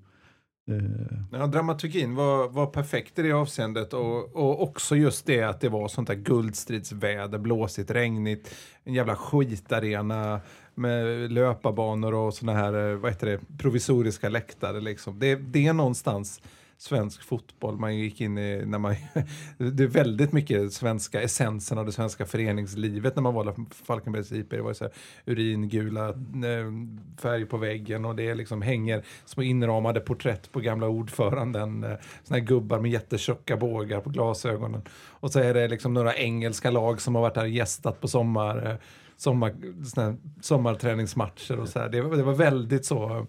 [0.69, 5.61] Eh, ja, dramaturgin var, var perfekt i det avseendet och, och också just det att
[5.61, 10.41] det var sånt där guldstridsväder, blåsigt, regnigt, en jävla skitarena
[10.75, 15.19] med löparbanor och såna här, eh, vad heter det, provisoriska läktare liksom.
[15.19, 16.41] Det, det är någonstans
[16.81, 18.95] svensk fotboll man gick in i när man,
[19.57, 24.49] det är väldigt mycket svenska essensen av det svenska föreningslivet när man valde Falkenbergs IP.
[24.49, 24.93] Det var så här
[25.25, 26.71] uringula eh,
[27.21, 31.83] färg på väggen och det liksom hänger små inramade porträtt på gamla ordföranden.
[31.83, 34.81] Eh, såna här gubbar med jättetjocka bågar på glasögonen.
[34.93, 38.07] Och så är det liksom några engelska lag som har varit här och gästat på
[38.07, 38.75] sommar, eh,
[39.17, 41.89] sommar, såna sommarträningsmatcher och så här.
[41.89, 43.27] Det, det var väldigt så,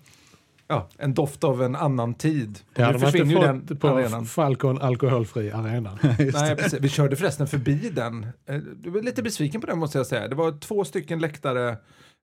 [0.73, 2.59] ja, en doft av en annan tid.
[2.75, 4.27] Det hade nu man inte den fått på arenan.
[4.27, 5.99] Falcon alkoholfri arena.
[6.19, 6.81] Nej, precis.
[6.81, 8.27] Vi körde förresten förbi den.
[8.49, 10.29] Eh, Du var lite besviken på den måste jag säga.
[10.29, 11.77] Det var två stycken läktare,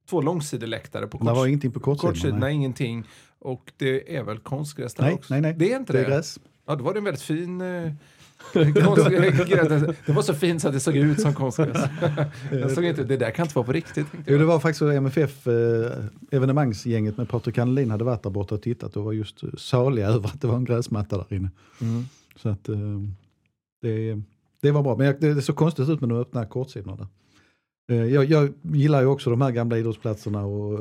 [0.09, 2.53] två långsideläktare på det var ingenting på kortsidorna, nej.
[2.53, 3.03] ingenting.
[3.39, 5.33] Och det är väl konstgräs där Nej, också?
[5.33, 5.53] nej, nej.
[5.57, 6.05] Det är inte Det det?
[6.05, 6.39] är gräs.
[6.67, 7.61] Ja, då var det en väldigt fin...
[8.53, 11.77] Det var så fint så att det såg ut som konstgräs.
[12.51, 14.07] jag såg inte, det där kan inte vara på riktigt.
[14.27, 15.91] Jo, det var faktiskt MFF, eh,
[16.31, 20.27] evenemangsgänget med Patrik Hanelin hade varit där borta och tittat och var just saliga över
[20.27, 21.49] att det var en gräsmatta där inne.
[21.81, 22.03] Mm.
[22.35, 22.75] Så att eh,
[23.81, 24.21] det,
[24.61, 24.97] det var bra.
[24.97, 27.07] Men det, det såg konstigt ut med de öppna kortsidorna där.
[27.95, 30.79] Eh, Jag, jag gillar ju också de här gamla idrottsplatserna och,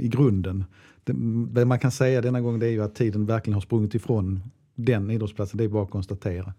[0.00, 0.64] i grunden.
[1.04, 1.12] Det,
[1.60, 4.40] det man kan säga denna gång det är ju att tiden verkligen har sprungit ifrån
[4.74, 6.52] den idrottsplatsen, det är bara att konstatera.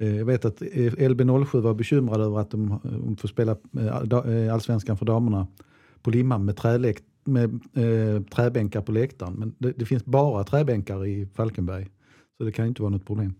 [0.00, 2.80] Eh, jag vet att LB07 var bekymrade över att de,
[3.20, 5.46] får spela eh, eh, allsvenskan för damerna
[6.02, 9.34] på Limhamn med, träläkt, med eh, träbänkar på läktaren.
[9.34, 11.90] Men det, det finns bara träbänkar i Falkenberg.
[12.38, 13.34] Så det kan ju inte vara något problem.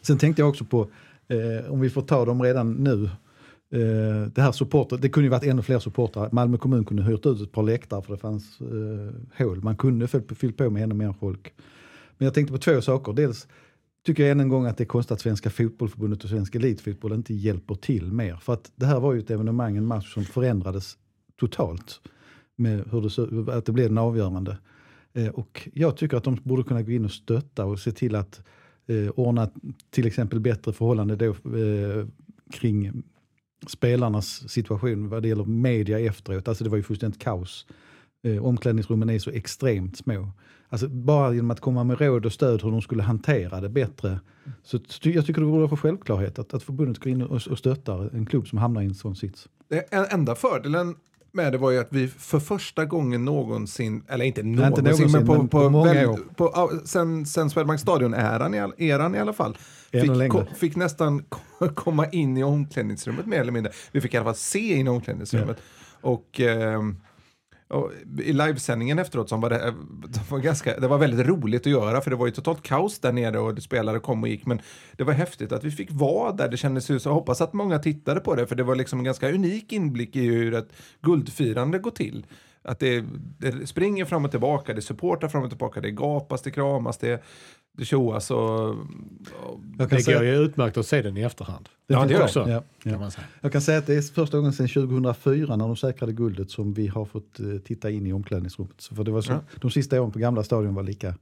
[0.00, 0.90] Sen tänkte jag också på,
[1.28, 3.04] eh, om vi får ta dem redan nu,
[3.72, 6.28] eh, det här supporter, det kunde ju varit ännu fler supportrar.
[6.32, 9.62] Malmö kommun kunde hyrt ut ett par läktare för det fanns eh, hål.
[9.62, 11.54] Man kunde fyllt fyllt på med ännu mer folk.
[12.18, 13.12] Men jag tänkte på två saker.
[13.12, 13.48] Dels
[14.08, 17.12] tycker jag än en gång att det är konstigt att Svenska Fotbollförbundet och Svensk Elitfotboll
[17.12, 18.36] inte hjälper till mer.
[18.36, 20.98] För att det här var ju ett evenemang, en match som förändrades
[21.40, 22.00] totalt.
[22.56, 24.58] Med hur det, så- att det blev den avgörande.
[25.12, 28.14] Eh, och jag tycker att de borde kunna gå in och stötta och se till
[28.14, 28.40] att
[28.86, 29.50] eh, ordna
[29.90, 32.06] till exempel bättre förhållande då, eh,
[32.52, 33.02] kring
[33.66, 36.48] spelarnas situation vad det gäller media efteråt.
[36.48, 37.66] Alltså det var ju fullständigt kaos.
[38.36, 40.28] Eh, omklädningsrummen är så extremt små.
[40.68, 44.20] Alltså bara genom att komma med råd och stöd hur de skulle hantera det bättre.
[44.62, 48.10] Så jag tycker det vara för självklarhet att, att förbundet går in och, och stöttar
[48.14, 49.48] en klubb som hamnar i en sån sits.
[49.68, 50.96] Det en- enda fördelen
[51.32, 55.26] med det var ju att vi för första gången någonsin, eller inte någonsin, någonsin, men
[55.26, 56.20] på, men på, på många väl- år.
[56.36, 59.56] på, ja, sen, sen Swedbank Stadion-eran i, eran i alla fall,
[59.90, 63.72] fick, ko, fick nästan ko- komma in i omklädningsrummet mer eller mindre.
[63.92, 65.56] Vi fick i alla fall se in i omklädningsrummet.
[66.00, 66.96] Och, ehm,
[67.68, 69.74] och i livesändningen efteråt som var det, eh,
[70.08, 72.98] det, var ganska, det var väldigt roligt att göra för det var ju totalt kaos
[72.98, 74.46] där nere och spelare kom och gick.
[74.46, 74.60] Men
[74.96, 76.48] det var häftigt att vi fick vara där.
[76.48, 77.08] Det kändes ju så.
[77.08, 80.16] Jag hoppas att många tittade på det för det var liksom en ganska unik inblick
[80.16, 82.26] i hur ett guldfirande går till.
[82.62, 83.04] Att det,
[83.38, 87.08] det springer fram och tillbaka, det supportar fram och tillbaka, det gapas, det kramas, det,
[87.08, 87.22] det
[87.84, 88.68] tjoas och...
[88.68, 88.76] och
[89.78, 91.68] Jag kan, Det säga, går ju utmärkt att se den i efterhand.
[91.86, 92.40] Ja, det gör också.
[92.48, 92.90] ja, ja.
[92.90, 93.26] Kan man säga.
[93.40, 96.74] jag kan säga att det är första gången sedan 2004 när de säkrade guldet som
[96.74, 98.80] vi har fått eh, titta in i omklädningsrummet.
[98.80, 99.40] Så för det var så, Ja.
[99.60, 101.14] De sista åren på gamla stadion var lika,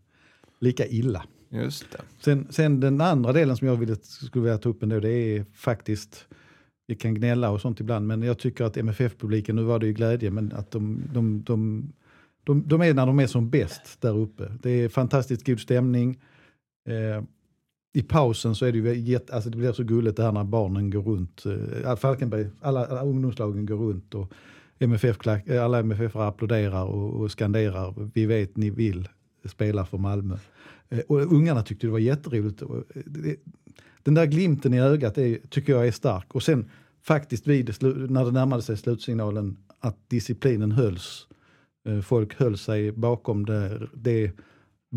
[0.61, 1.23] lika illa.
[1.49, 1.99] Just det.
[2.21, 5.45] Sen, sen den andra delen som jag ville, skulle vilja ta upp ändå, det är
[5.55, 6.27] faktiskt,
[6.87, 9.93] vi kan gnälla och sånt ibland, men jag tycker att MFF-publiken, nu var det ju
[9.93, 11.93] glädje, men att de, de, de,
[12.45, 14.53] de, de är när de är som bäst där uppe.
[14.63, 16.19] Det är fantastiskt god stämning.
[16.87, 17.23] Eh,
[17.93, 20.45] I pausen så är det ju jätte, alltså det blir så gulligt det här när
[20.45, 21.45] barnen går runt.
[21.85, 24.33] Eh, Falkenberg, alla, alla ungdomslagen går runt och
[24.79, 29.09] MFF, eh, alla MFF applåderar och, och skanderar, vi vet ni vill
[29.45, 30.37] spela för Malmö.
[30.89, 32.63] Eh, Och ungarna tyckte det var jätteroligt.
[32.63, 33.37] Och, eh, det-
[34.03, 36.35] Den där glimten i ögat är, tycker jag är stark.
[36.35, 36.71] Och sen
[37.03, 37.75] faktiskt vid,
[38.11, 41.27] när det närmade sig slutsignalen att disciplinen hölls.
[41.89, 44.33] Eh, Folk höll sig bakom det, det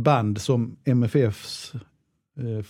[0.03, 1.73] band som MFFs
[2.37, 2.65] eh,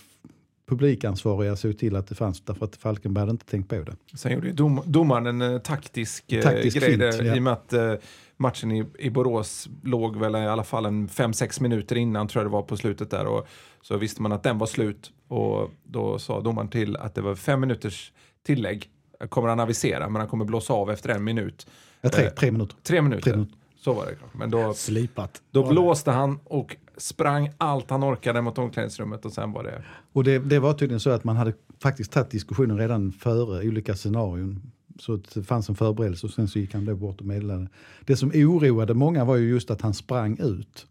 [0.70, 3.96] publikansvariga såg till att det fanns därför att Falkenberg hade inte tänkt på det.
[4.16, 7.34] Sen gjorde ju dom, domaren en eh, taktisk, eh, Taktisk grej fint, där, ja.
[7.34, 7.94] i och med att eh,
[8.36, 12.50] matchen i, i Borås låg väl i alla fall en 5-6 minuter innan tror jag
[12.50, 13.46] det var på slutet där och
[13.82, 17.34] så visste man att den var slut och då sa domaren till att det var
[17.34, 18.12] fem minuters
[18.46, 18.90] tillägg
[19.28, 21.66] kommer han avisera men han kommer blåsa av efter en minut.
[22.00, 22.76] Ja, tre, Eh, tre minuter.
[22.82, 23.22] Tre minuter.
[23.22, 23.56] Tre minuter.
[23.76, 24.16] Så var det.
[24.32, 25.42] Men då, Slipat.
[25.50, 29.82] då blåste han och sprang allt han orkade mot omklädningsrummet och sen var det...
[30.12, 33.94] Och det, det var tydligen så att man hade faktiskt tagit diskussionen redan före olika
[33.94, 34.72] scenarion.
[34.98, 37.68] Så det fanns en förberedelse och sen så gick han då bort och meddelade.
[38.04, 40.86] Det som oroade många var ju just att han sprang ut.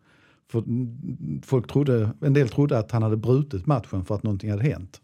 [0.52, 0.64] För
[1.46, 5.02] folk trodde, en del trodde att han hade brutit matchen för att någonting hade hänt.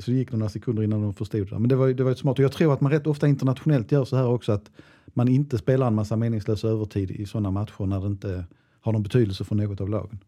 [0.00, 1.58] Så det gick några sekunder innan de förstod det.
[1.58, 2.38] Men det var, det var ju smart.
[2.38, 4.70] Och jag tror att man rätt ofta internationellt gör så här också att
[5.06, 8.44] man inte spelar en massa meningslös övertid i sådana matcher när det inte
[8.84, 10.18] har någon betydelse för något av lagen.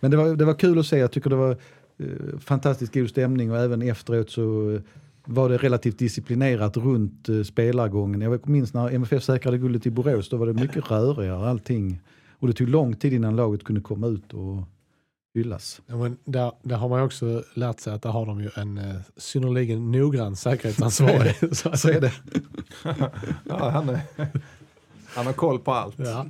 [0.00, 0.98] Men det var, det var kul att se.
[0.98, 1.56] Jag tycker det var
[1.98, 4.80] eh, fantastiskt god stämning och även efteråt så eh,
[5.24, 8.20] var det relativt disciplinerat runt eh, spelargången.
[8.20, 12.00] Jag minns när MFF säkrade guldet i Borås, då var det mycket rörigare allting.
[12.30, 14.62] Och det tog lång tid innan laget kunde komma ut och
[15.34, 15.82] hyllas.
[15.86, 18.50] Ja, men där, där har man ju också lärt sig att där har de ju
[18.56, 21.56] en eh, synnerligen noggrann säkerhetsansvarig.
[21.56, 22.12] så, Så är det.
[23.44, 24.00] Ja, han, är,
[25.14, 25.98] han har koll på allt.
[25.98, 26.26] Ja.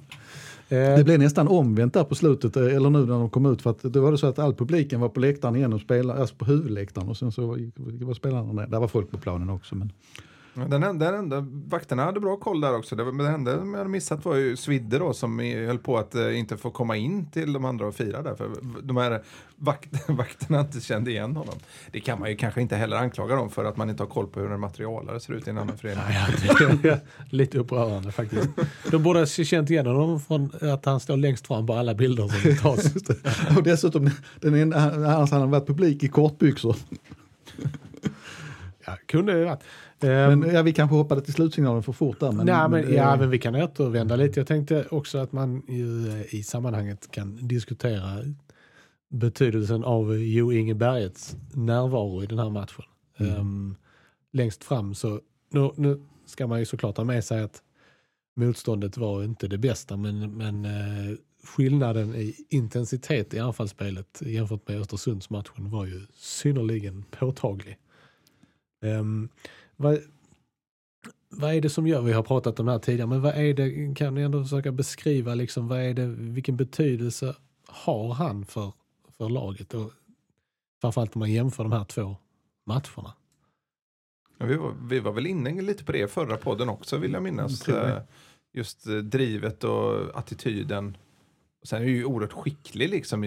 [0.72, 3.62] Eh, det blev nästan omvänt där på slutet, eh, eller nu när de kom ut.
[3.62, 6.20] För att då var det så att all publiken var på läktaren igen och spelade,
[6.20, 7.08] alltså på huvudläktaren.
[7.08, 8.66] Och sen så var, var spelarna där.
[8.66, 9.74] Där var folk på planen också.
[9.74, 9.92] Men
[10.54, 12.96] den enda, den enda, vakterna hade bra koll där också.
[12.96, 16.14] Det, men det enda jag hade missat var ju Svidde då som höll på att
[16.14, 18.34] eh, inte få komma in till de andra och fira där.
[18.34, 18.50] För
[18.82, 19.22] de här
[19.56, 21.54] vakt, vakterna inte kände igen honom.
[21.92, 24.26] Det kan man ju kanske inte heller anklaga dem för att man inte har koll
[24.26, 26.04] på hur en materialare ser ut i en annan förening.
[26.82, 26.96] ja,
[27.30, 28.48] lite upprörande faktiskt.
[28.90, 32.28] De borde ha känt igen honom från att han står längst fram på alla bilder
[32.28, 32.94] som tas.
[33.56, 34.10] Och dessutom,
[34.40, 36.76] den enda, annars hade han varit publik i kortbyxor.
[38.86, 39.62] Ja, kunde det varit.
[40.00, 42.32] Men Ehm, ja, vi kanske hoppade till slutsignalen för fort där.
[42.32, 44.40] Men, Nej, men, men, ja, eh, men vi kan återvända lite.
[44.40, 48.24] Jag tänkte också att man ju, eh, i sammanhanget kan diskutera
[49.10, 52.84] betydelsen av Jo Inge Bergets närvaro i den här matchen.
[53.18, 53.36] Mm.
[53.36, 53.76] Ehm,
[54.32, 57.62] längst fram så, nu, nu ska man ju såklart ha med sig att
[58.36, 64.80] motståndet var inte det bästa, men, men eh, skillnaden i intensitet i anfallsspelet jämfört med
[64.80, 67.78] Östersundsmatchen var ju synnerligen påtaglig.
[68.82, 69.28] Um,
[69.80, 69.98] vad,
[71.28, 73.54] vad är det som gör, vi har pratat om det här tidigare, men vad är
[73.54, 78.72] det, kan ni ändå försöka beskriva liksom, vad är det, vilken betydelse har han för,
[79.18, 79.74] för laget?
[79.74, 79.92] Och
[80.80, 82.16] framförallt om man jämför de här två
[82.66, 83.14] matcherna.
[84.38, 87.12] Ja, vi, var, vi var väl inne lite på det i förra podden också vill
[87.12, 87.68] jag minnas.
[87.68, 87.96] Jag det.
[87.96, 88.02] Eh,
[88.52, 90.96] Just eh, drivet och attityden.
[91.62, 93.20] Sen är ju oerhört skicklig liksom.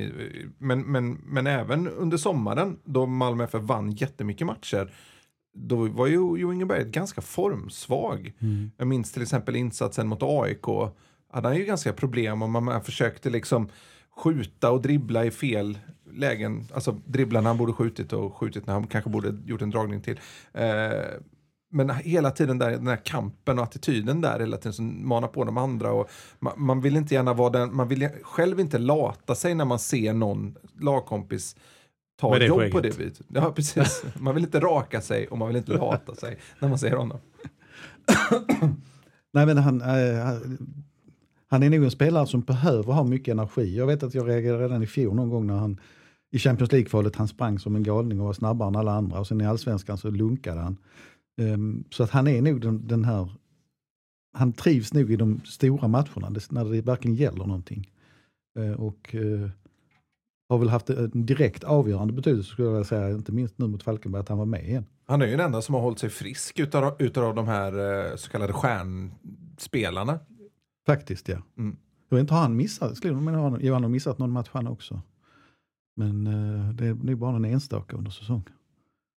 [0.58, 4.94] Men, men, men även under sommaren då Malmö FF vann jättemycket matcher.
[5.54, 8.34] Då var ju Jo Inge Berg ganska formsvag.
[8.40, 8.72] Mm.
[8.78, 10.66] Jag minns till exempel insatsen mot AIK.
[11.32, 13.70] Hade han ju ganska problem och man, man försökte liksom
[14.18, 15.78] skjuta och dribbla i fel
[16.12, 16.68] lägen.
[16.74, 20.02] Alltså dribbla när han borde skjutit och skjutit när han kanske borde gjort en dragning
[20.02, 20.20] till.
[20.54, 20.92] Eh,
[21.72, 25.44] men hela tiden där, den här kampen och attityden där hela tiden som manar på
[25.44, 25.92] de andra.
[25.92, 29.66] Och man, man vill inte gärna vara den, man vill själv inte lata sig när
[29.66, 31.56] man ser någon lagkompis
[32.30, 32.74] ta jobb skägget.
[32.74, 33.26] på det viset.
[33.28, 34.04] Ja, precis.
[34.20, 37.18] Man vill inte raka sig och man vill inte lata sig när man ser honom.
[39.34, 39.88] Nej, men han, eh,
[41.48, 43.78] han- är nog en spelare som behöver ha mycket energi.
[43.78, 45.80] Jag vet att jag reagerade redan i fjol någon gång när han
[46.32, 49.28] i Champions League-kvalet han sprang som en galning och var snabbare än alla andra och
[49.28, 50.78] sen i allsvenskan så lunkade han.
[51.42, 53.30] Ehm, så att han är nog den, den här,
[54.34, 57.90] han trivs nog i de stora matcherna det, när det verkligen gäller någonting.
[58.60, 59.50] Eh, och eh,
[60.50, 64.20] har väl haft en direkt avgörande betydelse skulle jag säga, inte minst nu mot Falkenberg,
[64.20, 64.86] att han var med igen.
[65.06, 68.16] Han är ju den enda som har hållit sig frisk utav, utav de här eh,
[68.16, 70.20] så kallade stjärnspelarna.
[70.86, 71.38] Faktiskt ja.
[71.58, 71.78] Mm.
[72.10, 72.98] Jag vet inte, har han missat?
[72.98, 75.02] Skulle han har missat någon match han också.
[75.96, 78.44] Men eh, det är nog bara en enstaka under säsong.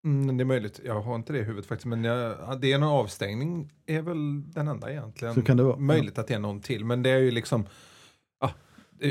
[0.04, 2.72] Mm, det är möjligt, jag har inte det i huvudet faktiskt, men jag, ja, det
[2.72, 5.34] är någon avstängning är väl den enda egentligen.
[5.34, 5.76] Så kan det vara.
[5.76, 7.66] Möjligt att det är någon till, men det är ju liksom,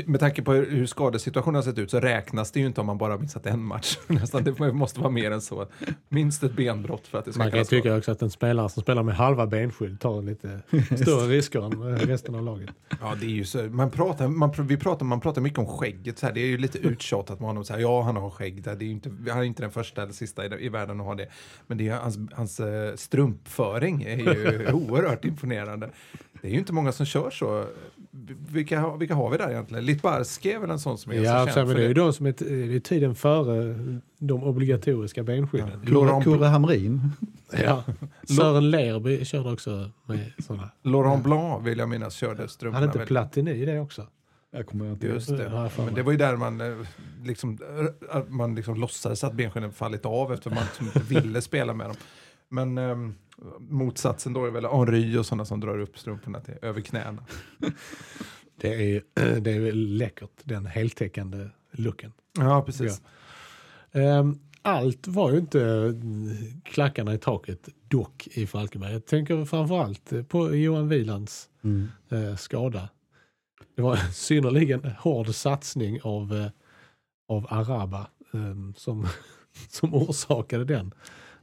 [0.06, 2.98] med tanke på hur skadesituationen har sett ut så räknas det ju inte om man
[2.98, 3.98] bara har missat en match.
[4.06, 5.66] Nästan, det måste vara mer än så.
[6.08, 7.82] Minst ett benbrott för att det ska Man kan skada.
[7.82, 10.60] tycka också att en spelare som spelar med halva benskydd tar lite
[11.02, 12.70] större risker än resten av laget.
[13.00, 13.62] Ja, det är ju så.
[13.62, 16.18] Man pratar, man, vi pratar, man pratar mycket om skägget.
[16.18, 16.32] Så här.
[16.32, 17.64] Det är ju lite uttjatat med honom.
[17.64, 18.62] Så här, ja, han har skägg.
[18.62, 18.76] Där.
[18.76, 21.06] Det är ju inte, han är inte den första eller sista i, i världen att
[21.06, 21.28] ha det.
[21.66, 25.90] Men det är, hans, hans eh, strumpföring är ju oerhört imponerande.
[26.46, 27.64] Det är ju inte många som kör så.
[28.50, 29.84] Vilka, har- vilka har vi där egentligen?
[29.84, 31.94] Litbarski är väl en sån som är Ja, känd så, men för det är ju
[31.94, 32.00] det.
[32.00, 32.34] de som är,
[32.68, 33.74] det är tiden före
[34.18, 35.84] de obligatoriska benskydden.
[35.92, 36.20] Ja.
[36.24, 37.00] Kurre, Hamrin.
[37.64, 37.82] Ja.
[38.36, 40.70] Sören Lerby körde också med sådana.
[40.82, 42.84] Laurent Blanc vill jag minnas körde Hade strumporna.
[42.86, 44.06] inte väldigt- Platini i det också?
[44.52, 45.70] Jag kommer inte Just Ja, det.
[45.70, 46.76] för Men det var ju där man eh,
[47.24, 47.58] liksom,
[48.10, 51.86] eh, att man liksom låtsades att benskydden fallit av eftersom man inte ville spela med
[51.86, 51.96] dem.
[52.48, 53.14] Men ehm,
[53.58, 57.24] motsatsen då är väl Henry och sådana som drar upp strumporna till över knäna.
[58.60, 59.02] Det är,
[59.40, 62.12] det är väl läckert, den heltäckande looken.
[62.38, 63.02] Ja, precis.
[63.92, 66.28] Ehm, Allt var ju inte mm,
[66.64, 68.92] klackarna i taket dock i Falkenberg.
[68.92, 71.88] Jag tänker framförallt på Johan Wielands Mm.
[72.10, 72.88] eh, skada.
[73.76, 76.46] Det var en synnerligen hård satsning av, eh,
[77.28, 79.06] av Araba ehm, som,
[79.68, 80.94] som orsakade den.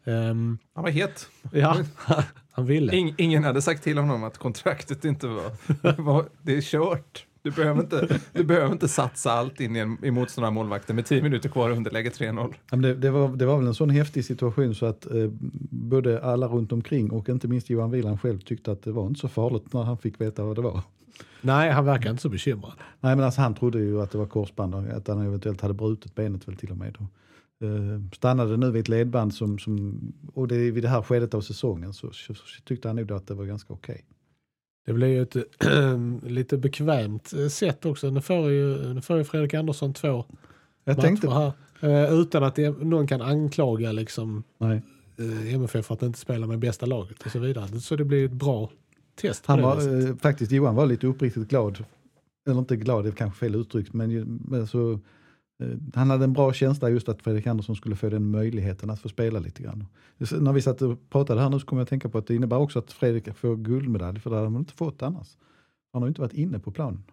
[0.06, 1.30] Ehm, Han var het.
[1.52, 1.78] ja,
[2.52, 2.96] han ville.
[2.96, 5.52] Ing, ingen hade sagt till honom att kontraktet inte var...
[5.82, 7.26] Det, var, det är kört.
[7.42, 11.22] Du behöver, inte, du behöver inte satsa allt in i, en, i motståndarmålvakten med tio
[11.22, 12.48] minuter kvar och underläge 3-0.
[12.50, 15.30] Ja, men det, det, var, det var väl en sån häftig situation så att eh,
[15.70, 19.20] både alla runt omkring och inte minst Johan Wieland själv tyckte att det var inte
[19.20, 20.82] så farligt när han fick veta vad det var.
[21.42, 22.74] Nej, han verkar inte så bekymrad.
[23.00, 25.74] Nej men alltså han trodde ju att det var korsband och att han eventuellt hade
[25.74, 26.96] brutit benet väl till och med.
[26.96, 27.08] Och, eh,
[28.14, 30.00] stannade nu vid ett ledband som, som
[30.34, 33.28] och det, vid det här skedet av säsongen så, så, så tyckte han nog att
[33.28, 34.06] det var ganska okej.
[34.86, 35.36] Det blir ju ett
[36.32, 38.10] lite bekvämt eh, sätt också.
[38.10, 40.26] Nu får ju, nu får ju Fredrik Andersson två
[40.84, 41.54] Jag tänkte, här.
[41.80, 44.82] Eh, utan att någon kan anklaga liksom, nej,
[45.18, 47.80] eh, MFF för att inte spela med bästa laget och så vidare.
[47.80, 48.70] Så det blir ett bra
[49.16, 49.46] test.
[49.46, 51.86] han var, eh, faktiskt Johan var lite uppriktigt glad.
[52.48, 55.00] Eller inte glad, det är kanske fel uttryckt, men, men så, eh,
[55.94, 59.10] han hade en bra känsla just att Fredrik Andersson skulle få den möjligheten att få
[59.10, 59.86] spela lite grann.
[60.26, 62.28] Så när vi satt och pratade här nu så kom jag att tänka på att
[62.28, 65.38] det innebär också att Fredrik får guldmedalj, för det hade han inte fått annars.
[65.94, 67.04] Han har ju inte varit inne på planen.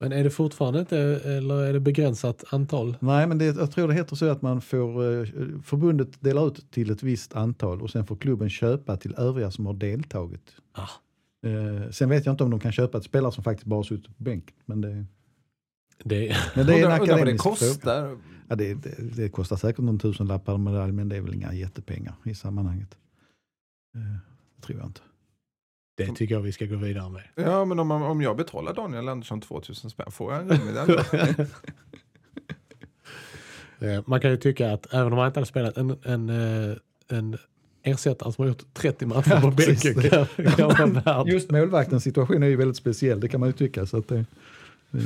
[0.00, 2.96] Men är det fortfarande inte, eller är det begränsat antal?
[3.00, 5.26] Nej, men det, jag tror det heter så att man får, eh,
[5.62, 9.66] förbundet delar ut till ett visst antal och sen får klubben köpa till övriga som
[9.66, 10.54] har deltagit.
[10.72, 10.88] Ah.
[11.48, 14.16] Eh, sen vet jag inte om de kan köpa ett spelare som faktiskt bara suttit
[14.16, 14.56] på bänken.
[14.66, 15.04] Men det,
[16.04, 17.56] Det, men det är en undrar, undrar vad det akademisk fråga.
[17.56, 18.18] kostar.
[18.48, 21.54] Ja, det, det, det kostar säkert någon tusenlapp per medalj men det är väl inga
[21.54, 22.96] jättepengar i sammanhanget.
[23.96, 24.00] Eh,
[24.56, 25.00] det tror jag inte.
[25.96, 27.22] det tycker jag vi ska gå vidare med.
[27.34, 30.98] Ja, men om, man- om jag betalar Daniel Andersson 2000 spänn, får jag en då?
[33.78, 36.76] Eh, Man kan ju tycka att även om man inte hade spelat en, en, eh,
[37.08, 37.36] en
[37.82, 40.26] ersättare som har gjort 30 matcher på bänken
[40.74, 41.26] kan, kan.
[41.28, 43.86] Just målvaktens situation är ju väldigt speciell, det kan man ju tycka.
[43.86, 45.00] Så att det, eh,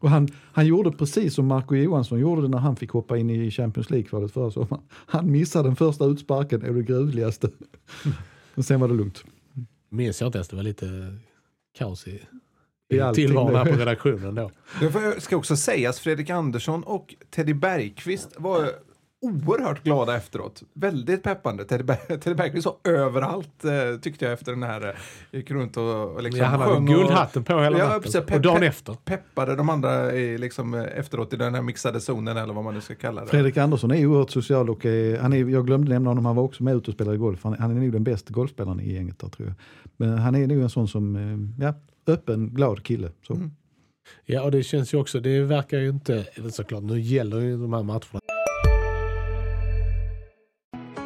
[0.00, 3.30] och han, han gjorde precis som Marco Johansson gjorde det när han fick hoppa in
[3.30, 4.82] i Champions League-kvalet förra sommaren.
[4.88, 7.50] Han missade den första utsparken och det gruvligaste.
[8.54, 9.24] Men sen var det lugnt.
[9.88, 11.16] Minns jag inte ens, det var lite
[11.78, 12.22] kaos i,
[13.14, 14.50] tillvaron här på redaktionen då.
[14.80, 18.70] Det ska också sägas, Fredrik Andersson och Teddy Bergqvist var
[19.24, 20.62] oerhört glada efteråt.
[20.74, 21.64] Väldigt peppande.
[21.64, 24.88] Teddy, Ber Teddy Bergqvist var överallt eh, tyckte jag efter den här.
[24.88, 24.94] eh,
[25.38, 28.02] Gick runt och, och liksom Ja, han hade guldhatten på hela Ja, natten.
[28.02, 28.20] precis.
[28.20, 28.92] Pe- och dagen pe- efter.
[29.04, 32.74] peppade de andra i, liksom, eh, efteråt i den här mixade zonen eller vad man
[32.74, 33.26] nu ska kalla det.
[33.26, 36.42] Fredrik Andersson är oerhört social och eh, han är, jag glömde nämna honom, han var
[36.42, 37.40] också med ute och spelade golf.
[37.44, 39.56] Han, han är nog den bästa golfspelaren i gänget där tror jag.
[39.96, 41.74] Men han är nog en sån som, eh, ja,
[42.06, 43.10] öppen, glad kille.
[43.26, 43.34] Så.
[43.34, 43.50] Mm.
[44.26, 47.72] Ja, och det känns ju också, det verkar ju inte, såklart nu gäller ju de
[47.72, 48.20] här matcherna.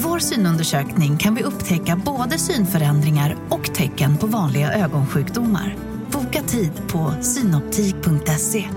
[0.00, 5.76] Med vår synundersökning kan vi upptäcka både synförändringar och tecken på vanliga ögonsjukdomar.
[6.12, 8.68] Boka tid på synoptik.se.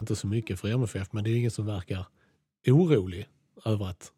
[0.00, 2.06] Inte så mycket för MFF, men det är ingen som verkar
[2.66, 3.26] orolig
[3.64, 4.12] över att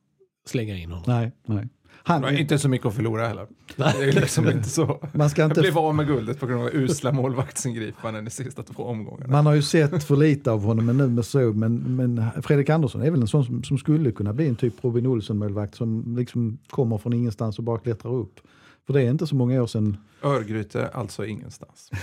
[0.47, 1.05] slänga in honom.
[1.07, 1.69] Nej, nej.
[2.05, 3.47] Han, var inte så mycket att förlora heller.
[3.77, 5.01] Det är liksom inte så.
[5.13, 8.83] man ska inte blev av med guldet på grund av usla målvaktsingripanden de sista två
[8.83, 9.33] omgångarna.
[9.33, 12.71] Man har ju sett för lite av honom men nu med så, men, men Fredrik
[12.71, 16.17] Andersson är väl en sån som, som skulle kunna bli en typ Robin Olsen-målvakt som
[16.17, 18.41] liksom kommer från ingenstans och bara klättrar upp.
[18.87, 19.97] För det är inte så många år sedan.
[20.23, 21.91] Örgryte, alltså ingenstans.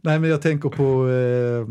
[0.00, 1.66] Nej men jag tänker på, eh,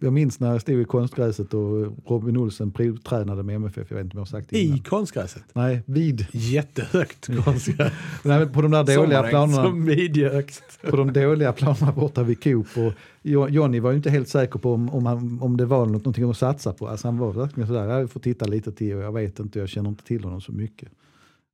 [0.00, 4.04] jag minns när jag stod i konstgräset och Robin Olsen provtränade med MFF, jag vet
[4.04, 4.78] inte om jag har sagt det I innan.
[4.78, 5.42] konstgräset.
[5.52, 6.26] Nej, vid.
[6.32, 7.92] Jättehögt konstgräs.
[8.24, 9.62] Nej, på de där dåliga planerna.
[9.62, 10.62] Som midjehögt.
[10.90, 12.66] på de dåliga planerna borta vid Coop.
[12.76, 15.80] Och Jo- Johnny var ju inte helt säker på om, om, han, om det var
[15.86, 16.88] något, någonting att satsa på.
[16.88, 19.68] Alltså han var verkligen sådär, jag får titta lite till och jag vet inte, jag
[19.68, 20.88] känner inte till honom så mycket.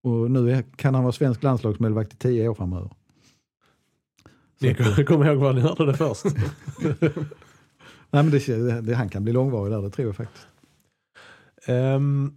[0.02, 2.90] Och nu är, kan han vara svensk landslagsmålvakt i tio år framöver.
[4.60, 6.24] Ni kommer ihåg var ni hörde det först.
[8.10, 10.46] Nej, men det, det, han kan bli långvarig där, det tror jag faktiskt.
[11.66, 12.32] Ehm,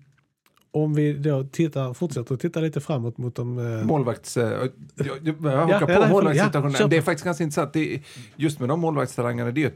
[0.71, 3.57] om vi då tittar, fortsätter att titta lite framåt mot de...
[3.60, 4.38] eh, Målvakts...
[4.38, 6.75] eh, Jag, jag, jag hakar Ja, på ja, målvaktssituationen.
[6.79, 7.73] ja, det är faktiskt ganska intressant.
[7.73, 8.01] Det
[8.36, 9.71] just med de målvaktstalangerna, det är,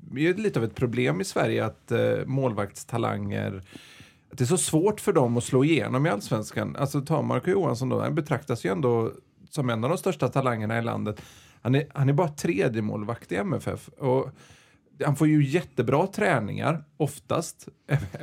[0.00, 3.62] det är lite av ett problem i Sverige att uh, målvaktstalanger
[4.30, 6.76] att det är så svårt för dem att slå igenom i allsvenskan.
[6.76, 9.12] Alltså ta Marco Johansson då, han betraktas ju ändå
[9.50, 11.22] som en av de största talangerna i landet.
[11.62, 13.88] Han är, han är bara tredje målvakt i MFF.
[13.88, 14.30] Och
[15.04, 17.68] han får ju jättebra träningar, oftast.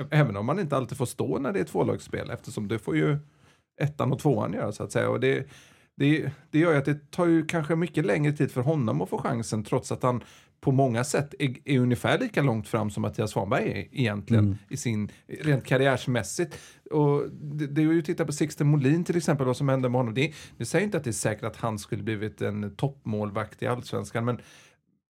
[0.10, 3.18] Även om man inte alltid får stå när det är tvålagsspel, eftersom det får ju
[3.82, 5.10] ettan och tvåan göra, så att säga.
[5.10, 5.48] Och det,
[5.96, 9.10] det, det gör ju att det tar ju kanske mycket längre tid för honom att
[9.10, 10.24] få chansen, trots att han
[10.62, 14.78] på många sätt är, är ungefär lika långt fram som Mattias Svanberg är egentligen, i
[14.78, 16.60] sin, rent karriärsmässigt.
[16.92, 19.90] Och det, det är ju att titta på Sixten Molin till exempel, vad som hände
[19.90, 20.14] med honom.
[20.14, 23.68] Det, det säger inte att det är säkert att han skulle blivit en toppmålvakt i
[23.68, 24.40] allsvenskan, men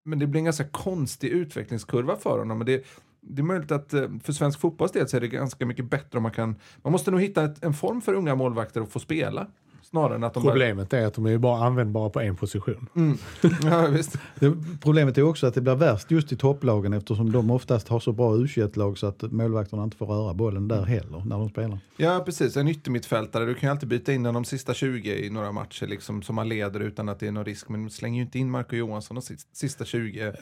[0.05, 2.57] men det blir en ganska konstig utvecklingskurva för honom.
[2.57, 2.85] Men det,
[3.21, 6.17] det är möjligt att eh, för svensk fotbolls del så är det ganska mycket bättre
[6.17, 6.55] om man kan...
[6.83, 9.47] Man måste nog hitta ett, en form för unga målvakter att få spela.
[9.95, 12.89] Snarare än att de Problemet är att de är ju bara användbara på en position.
[12.95, 13.17] Mm.
[13.63, 14.17] Ja, visst.
[14.39, 17.99] Det, problemet är också att det blir värst just i topplagen eftersom de oftast har
[17.99, 21.49] så bra u lag så att målvakterna inte får röra bollen där heller när de
[21.49, 21.79] spelar.
[21.97, 22.57] Ja, precis.
[22.57, 23.45] En yttermittfältare.
[23.45, 26.49] Du kan ju alltid byta in de sista 20 i några matcher liksom, som man
[26.49, 27.69] leder utan att det är någon risk.
[27.69, 30.33] Men slänger ju inte in Marco Johansson de sis- sista 20.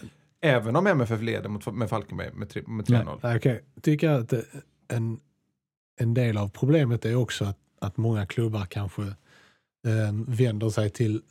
[0.41, 3.19] Även om MFF leder mot, med Falkenberg med, tre- med 3-0.
[3.21, 4.33] Jag kan tycka att
[4.87, 5.19] en,
[5.99, 9.01] en del av problemet är också att, att många klubbar kanske
[9.88, 11.21] eh, vänder sig till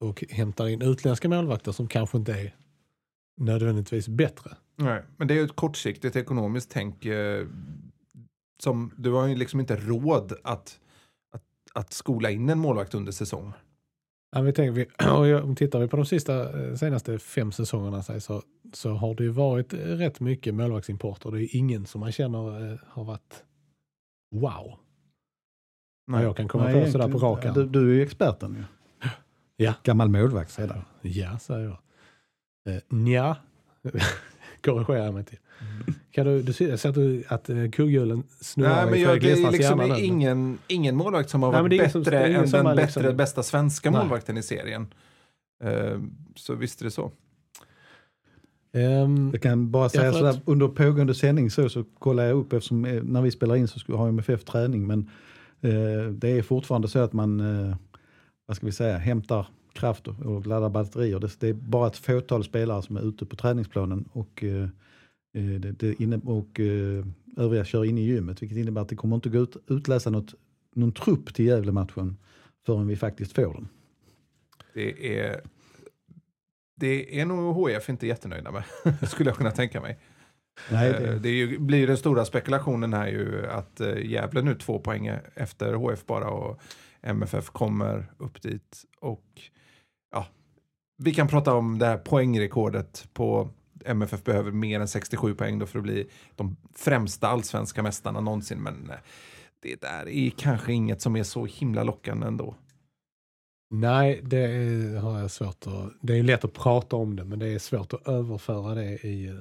[0.00, 2.54] och hämtar in utländska målvakter som kanske inte är
[3.36, 4.50] nödvändigtvis bättre.
[4.76, 7.04] Nej, men det är ju ett kortsiktigt ekonomiskt tänk.
[7.04, 7.46] Eh,
[8.62, 10.80] som, du har ju liksom inte råd att,
[11.32, 11.42] att,
[11.74, 13.52] att skola in en målvakt under säsong.
[14.32, 18.42] Ja, vi tänker, vi, och tittar vi på de sista, eh, senaste fem säsongerna så,
[18.72, 21.30] så, har det ju varit eh, rätt mycket målvaktsimporter.
[21.30, 23.44] Det är ingen som man känner eh, har varit
[24.34, 24.78] wow.
[26.04, 27.54] Vad jag kan komma Nej, på sådär på egentligen- rak ja, arm.
[27.72, 28.64] du, du är ju experten ju.
[29.56, 29.74] Ja.
[29.82, 30.82] Gammal målvakt sedan.
[31.02, 32.74] Ja, säger jag.
[32.74, 33.36] Eh, nja,
[34.64, 35.38] korrigerar jag mig till.
[36.10, 39.22] Kan du, du ser, ser du, att eh, kugghjulen snurrar Nej, men i jag, Fredrik
[39.22, 42.48] det är Lindstrands liksom ingen, ingen målvakt som har Nej, varit som- bättre ingen än
[42.48, 44.00] som den bättre, liksom- bästa svenska Nej.
[44.00, 44.86] målvakten i serien.
[45.64, 45.98] Eh,
[46.36, 47.12] så visst är det så.
[48.72, 52.52] Ehm, Jag kan bara säga sådär, att- under pågående sändning så, så kollar jag upp
[52.52, 55.10] eftersom eh, när vi spelar in så har MFF träning men
[55.60, 57.76] Eh, det är fortfarande så att man, eh,
[58.46, 61.18] vad ska vi säga, hämtar kraft och, laddar batterier.
[61.18, 64.68] Det, är bara ett fåtal spelare som är ute på träningsplanen och, eh,
[66.24, 66.60] och
[67.36, 70.34] övriga kör in i gymmet vilket innebär att det kommer inte gå ut utläsa något,
[70.74, 72.16] någon trupp till Gävle-matchen
[72.66, 73.68] förrän vi faktiskt får den.
[74.74, 75.40] Det är,
[76.76, 78.64] det är nog HF inte jättenöjda med,
[79.10, 79.98] skulle jag kunna tänka mig.
[80.70, 84.54] Nej, Eh, det, Det ju, blir den stora spekulationen här ju att eh, Gävle nu
[84.54, 86.60] två poäng efter HF bara och
[87.02, 88.84] MFF kommer upp dit.
[89.00, 89.24] Och
[90.12, 90.26] ja,
[90.96, 93.50] vi kan prata om det här poängrekordet på
[93.84, 98.58] MFF behöver mer än 67 poäng då för att bli de främsta allsvenska mästarna någonsin.
[98.62, 98.96] Men eh,
[99.62, 102.54] det där är kanske inget som är så himla lockande ändå.
[103.74, 105.92] Nej, det är, har jag svårt att...
[106.00, 109.40] Det är lätt att prata om det, men det är svårt att överföra det i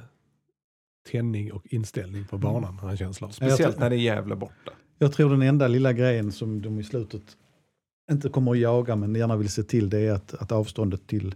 [1.11, 3.31] tändning och inställning på banan, har jag en känsla av.
[3.31, 4.71] Speciellt när det är Gävle borta.
[4.97, 7.37] Jag tror den enda lilla grejen som de i slutet
[8.11, 11.35] inte kommer att jaga men gärna vill se till det är att, att avståndet till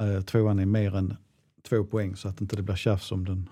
[0.00, 1.16] eh, tvåan är mer än
[1.68, 3.48] två poäng så att inte det blir tjafs om den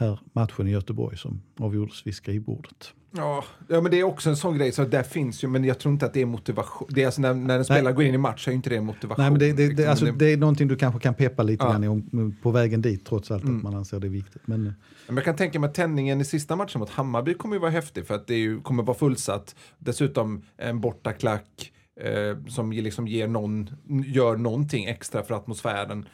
[0.00, 2.92] här matchen i Göteborg som avgjordes vid skrivbordet.
[3.16, 4.72] Ja, ja, men det är också en sån grej.
[4.72, 6.88] Så där finns ju, men jag tror inte att det är motivation.
[6.90, 8.70] Det är alltså när, när en spelare går in i match så är ju inte
[8.70, 9.22] det motivation.
[9.22, 9.76] Nej, men det, det, liksom.
[9.84, 11.70] det, alltså, det är någonting du kanske kan peppa lite Ja.
[11.72, 13.56] grann om, på vägen dit trots allt Mm.
[13.56, 14.42] att man anser det viktigt.
[14.46, 14.62] Men,
[15.06, 17.70] Men jag kan tänka mig att tändningen i sista matchen mot Hammarby kommer ju vara
[17.70, 19.54] häftig för att det ju, kommer vara fullsatt.
[19.78, 23.70] Dessutom en bortaklack eh, som liksom ger någon,
[24.06, 26.06] gör någonting extra för atmosfären.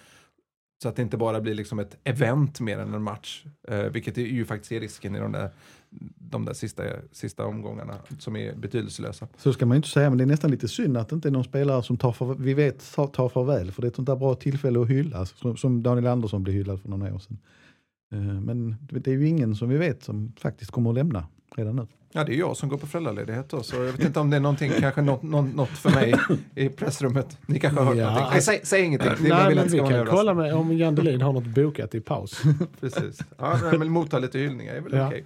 [0.83, 3.45] Så att det inte bara blir liksom ett event mer än en match.
[3.69, 5.51] Eh, vilket är ju faktiskt är risken i de där,
[6.19, 9.29] de där sista, sista omgångarna som är betydelselösa.
[9.37, 11.29] så ska man ju inte säga, men det är nästan lite synd att det inte
[11.29, 13.73] är någon spelare som tar, för, vi vet, tar, farväl.
[13.73, 16.43] För det är ett sånt där bra tillfälle att hylla, alltså, som, som Daniel Andersson
[16.43, 17.39] blev hyllad för några år sedan.
[18.13, 21.77] Eh, Men det är ju ingen som vi vet som faktiskt kommer att lämna redan
[21.77, 21.87] nu.
[22.17, 24.37] Ja, det är jag som går på föräldraledighet då, så jag vet inte om det
[24.37, 26.15] är någonting, kanske något, något, för mig
[26.55, 27.39] i pressrummet.
[27.47, 28.05] Ni kanske har hört Ja.
[28.11, 28.29] någonting?
[28.33, 29.11] Nej, säg, säg ingenting.
[29.23, 31.95] Det, Nej, vill men inte vi kan kolla med om Jan Delin har något bokat
[31.95, 32.43] i paus.
[32.81, 33.19] Precis.
[33.39, 35.07] Ja, nej, men motta lite hyllningar är väl Ja.
[35.09, 35.25] okej.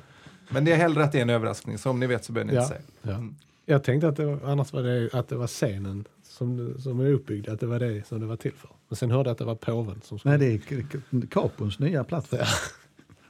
[0.50, 2.52] Men det är hellre att det är en överraskning, så om ni vet så behöver
[2.52, 2.62] ni Ja.
[2.62, 2.82] inte säga.
[3.02, 3.10] Ja.
[3.10, 3.34] Mm.
[3.66, 7.12] Jag tänkte att det var, annars var det, att det var scenen som, som är
[7.12, 8.70] uppbyggd, att det var det som det var till för.
[8.88, 10.38] Men sen hörde jag att det var påven som skulle...
[10.38, 12.40] Nej, det är Capons nya plattform.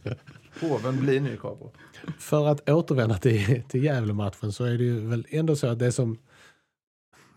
[0.60, 1.70] Påven blir ny Capo.
[2.18, 5.92] För att återvända till, till Gävle-matchen så är det ju väl ändå så att det
[5.92, 6.18] som,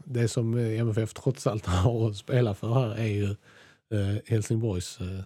[0.04, 3.30] det som eh, MFF trots allt har att spela för här är ju
[3.94, 5.24] eh, Helsingborgs eh,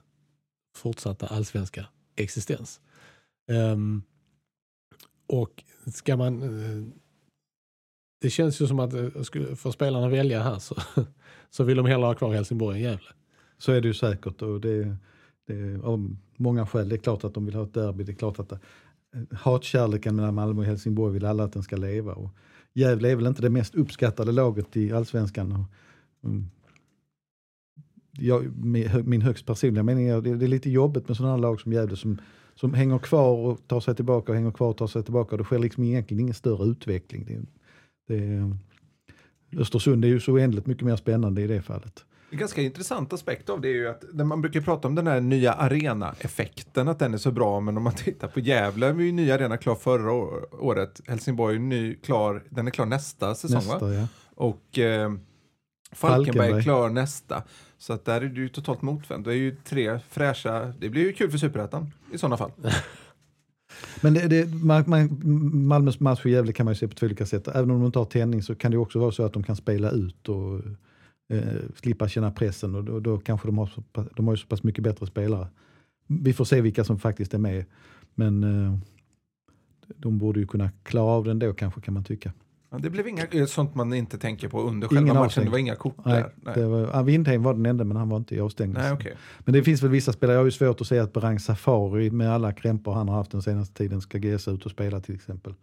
[0.75, 1.85] fortsatta allsvenska
[2.15, 2.81] existens.
[3.51, 4.03] Ehm,
[5.27, 6.43] och ska man...
[6.43, 6.93] Eh,
[8.21, 9.09] det känns ju som att eh,
[9.55, 10.75] för spelarna välja här så,
[11.49, 13.09] så vill de hellre ha kvar Helsingborg än Gävle.
[13.57, 14.97] Så är det ju säkert och det,
[15.47, 16.89] det är av många skäl.
[16.89, 18.03] Det är klart att de vill ha ett derby.
[18.03, 18.57] Det är klart att eh,
[19.31, 22.13] hatkärleken mellan Malmö och Helsingborg vill alla att den ska leva.
[22.13, 22.29] Och
[22.73, 25.51] Gävle är väl inte det mest uppskattade laget i allsvenskan.
[25.51, 25.65] Och,
[26.29, 26.49] mm.
[28.11, 28.65] jag,
[29.07, 31.95] min högst personliga mening är att det, är lite jobbigt med sådana lag som Gävle
[31.95, 32.21] som,
[32.55, 35.37] som hänger kvar och tar sig tillbaka och hänger kvar och tar sig tillbaka.
[35.37, 37.25] Det sker liksom egentligen ingen större utveckling.
[37.25, 37.41] Det,
[38.07, 38.49] det, eh,
[39.57, 42.05] Östersund är ju så oändligt mycket mer spännande i det fallet.
[42.29, 45.21] En ganska intressant aspekt av det är ju att man brukar prata om den här
[45.21, 49.11] nya arena-effekten, att den är så bra, men om man tittar på Gävle var ju
[49.11, 50.11] nya arena klar förra
[50.61, 51.01] året.
[51.07, 53.73] Helsingborg är ny, klar, den är klar nästa säsong va?
[53.73, 54.07] Nästa, ja.
[54.35, 55.11] Och eh,
[55.91, 56.63] Falkenberg, Falkenberg.
[56.63, 57.43] klar nästa.
[57.77, 59.25] Så att där är det ju totalt motvänt.
[59.25, 62.51] Det är ju tre fräscha, det blir ju kul för Superettan i sådana fall.
[64.01, 65.19] Men det, det, man, man,
[65.67, 67.47] Malmös match i Gävle kan man ju se på två olika sätt.
[67.47, 69.55] Även om de inte har tändning så kan det också vara så att de kan
[69.55, 70.61] spela ut och
[71.29, 71.41] eh,
[71.75, 72.75] slippa känna pressen.
[72.75, 75.07] Och då, då kanske de har, så, pass- de har ju så pass mycket bättre
[75.07, 75.47] spelare.
[76.07, 77.65] Vi får se vilka som faktiskt är med.
[78.15, 78.77] Men eh,
[79.97, 82.33] de borde ju kunna klara av den då kanske kan man tycka.
[82.69, 85.25] Ja, det blev inga, eh, sånt man inte tänker på under Ingen själva matchen.
[85.25, 85.45] avstängning.
[85.45, 86.31] Det var inga kort Nej, där.
[86.35, 88.77] Nej, Det var, Windheim var den enda men han var inte i avstängning.
[88.77, 89.15] Nej okej.
[89.39, 92.11] Men det finns väl vissa spelare, jag har ju svårt att säga att Berang Safari
[92.11, 94.99] med alla krämpor han har haft den senaste tiden ska ge sig ut och spela
[94.99, 95.53] till exempel.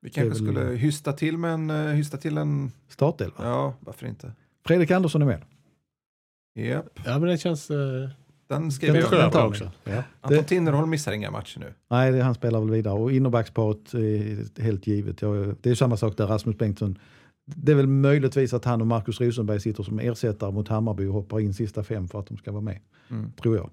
[0.00, 3.34] Vi kanske väl- skulle hysta till med en, eh, hysta till en, Startelva.
[3.38, 4.32] ja varför inte.
[4.66, 5.42] Fredrik Andersson är med.
[6.54, 7.70] Japp, Ja, men det känns...
[7.70, 8.08] Uh,
[8.48, 9.70] den tror jag ta också.
[9.84, 10.02] Ja.
[10.20, 11.74] Anton Det- Tinnerholm missar inga matcher nu.
[11.88, 12.94] Nej, det, han spelar väl vidare.
[12.94, 15.22] Och innerbacksparet är helt givet.
[15.22, 16.98] Jag, det är samma sak där, Rasmus Bengtsson.
[17.46, 21.14] Det är väl möjligtvis att han och Marcus Rosenberg sitter som ersättare mot Hammarby och
[21.14, 22.78] hoppar in sista fem för att de ska vara med.
[23.10, 23.32] Mm.
[23.32, 23.70] Tror jag.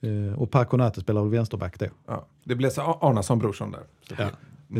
[0.00, 1.86] Eh, och Per Konate spelar väl vänsterback då.
[2.06, 3.82] Ja, det blev så Arnason brorson där.
[4.08, 4.24] Så Ja.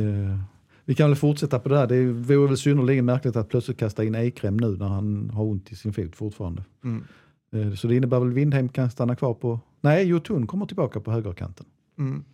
[0.01, 0.39] Eh,
[0.85, 1.87] vi kan väl fortsätta på det här.
[1.87, 5.73] Det vore väl synnerligen märkligt att plötsligt kasta in Ekrem nu när han har ont
[5.73, 6.65] i sin fot fortfarande.
[6.85, 7.05] Mm.
[7.53, 9.61] Eh, så det innebär väl Windheim kan stanna kvar på...
[9.81, 11.67] Nej, Jotun kommer tillbaka på högerkanten.
[11.99, 12.25] Mm.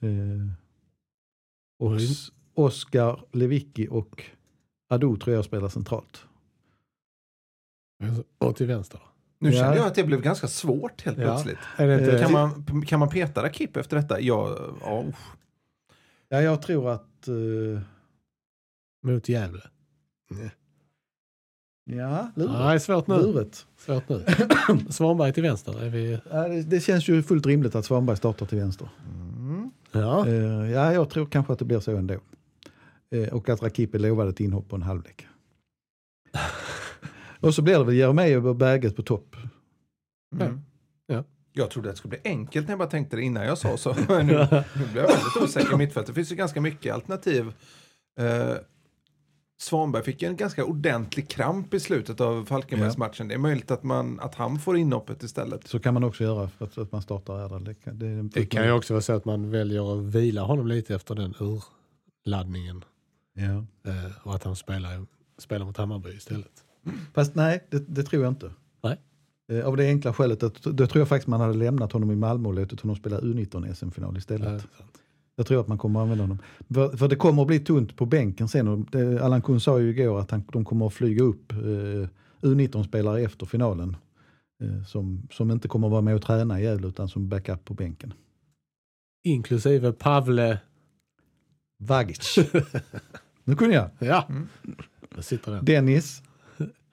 [0.00, 0.52] Eh,
[1.78, 1.98] och
[2.54, 4.24] Oskar Lewicki och
[4.88, 6.24] Ado tror jag spelar centralt.
[8.38, 9.00] Och till vänster.
[9.38, 9.60] Nu Ja.
[9.60, 11.24] kände jag att det blev ganska svårt helt Ja.
[11.24, 11.58] plötsligt.
[11.76, 12.16] Är det inte...
[12.16, 14.20] Eh, Kan man, kan man peta Rakip efter detta?
[14.20, 14.56] Ja,
[15.08, 15.16] usch.
[16.34, 17.28] Ja, jag tror att...
[17.28, 17.80] eh,
[19.02, 19.62] Mot Gävle?
[21.84, 22.52] ja, luret.
[22.52, 23.14] Nej, svårt nu.
[23.14, 23.66] luret.
[23.76, 24.24] Svårt nu.
[24.90, 25.82] Svanberg till vänster.
[25.82, 26.20] Är vi...
[26.30, 28.88] Ja, det, det känns ju fullt rimligt att Svanberg startar till vänster.
[29.06, 29.70] Mm.
[29.92, 30.28] Ja.
[30.28, 32.14] Eh, ja, jag tror kanske att det blir så ändå.
[33.10, 35.26] Eh, och att Rakip är lovad ett inhopp på en halvlek.
[37.40, 39.36] och så blir det väl Jeremejeff och Berget på topp.
[40.40, 40.60] Mm.
[41.56, 41.62] Ja.
[41.62, 43.76] Jag trodde att det skulle bli enkelt när jag bara tänkte det innan jag sa
[43.76, 43.92] så.
[44.08, 46.06] nu, nu blir jag väldigt osäker i mittfältet.
[46.06, 47.52] Det finns ju ganska mycket alternativ.
[48.20, 48.54] Eh,
[49.60, 53.28] Svanberg fick ju en ganska ordentlig kramp i slutet av Falkenbergsmatchen.
[53.28, 55.68] Det är möjligt att, man, att han får inhoppet istället.
[55.68, 57.64] Så kan man också göra för att, att man startar Erdal.
[57.64, 60.66] Det, kan- det, Det kan ju också vara så att man väljer att vila honom
[60.66, 61.34] lite efter den
[62.26, 62.84] urladdningen.
[63.34, 63.90] Ja.
[63.90, 65.06] Eh, och att han spelar,
[65.38, 66.64] spelar mot Hammarby istället.
[67.14, 68.50] Fast nej, det, det tror jag inte.
[69.52, 72.16] Eh, av det enkla skälet att då tror jag faktiskt man hade lämnat honom i
[72.16, 74.60] Malmö och låtit honom spela U19 SM-final istället.
[74.60, 74.72] Sant.
[75.36, 76.38] Jag tror att man kommer att använda honom.
[76.74, 78.86] För, för det kommer att bli tunt på bänken sen.
[78.92, 81.56] Det, Allan Kuhn sa ju igår att han, de kommer att flyga upp eh,
[82.40, 83.96] U19-spelare efter finalen.
[84.62, 87.64] Eh, som, som inte kommer att vara med och träna i Gävle utan som backup
[87.64, 88.12] på bänken.
[89.24, 90.58] Inklusive Pavle.
[91.78, 92.38] Vagic.
[93.44, 93.90] nu kunde jag.
[93.98, 94.48] Ja, Mm.
[95.20, 95.64] sitter den.
[95.64, 96.22] Dennis.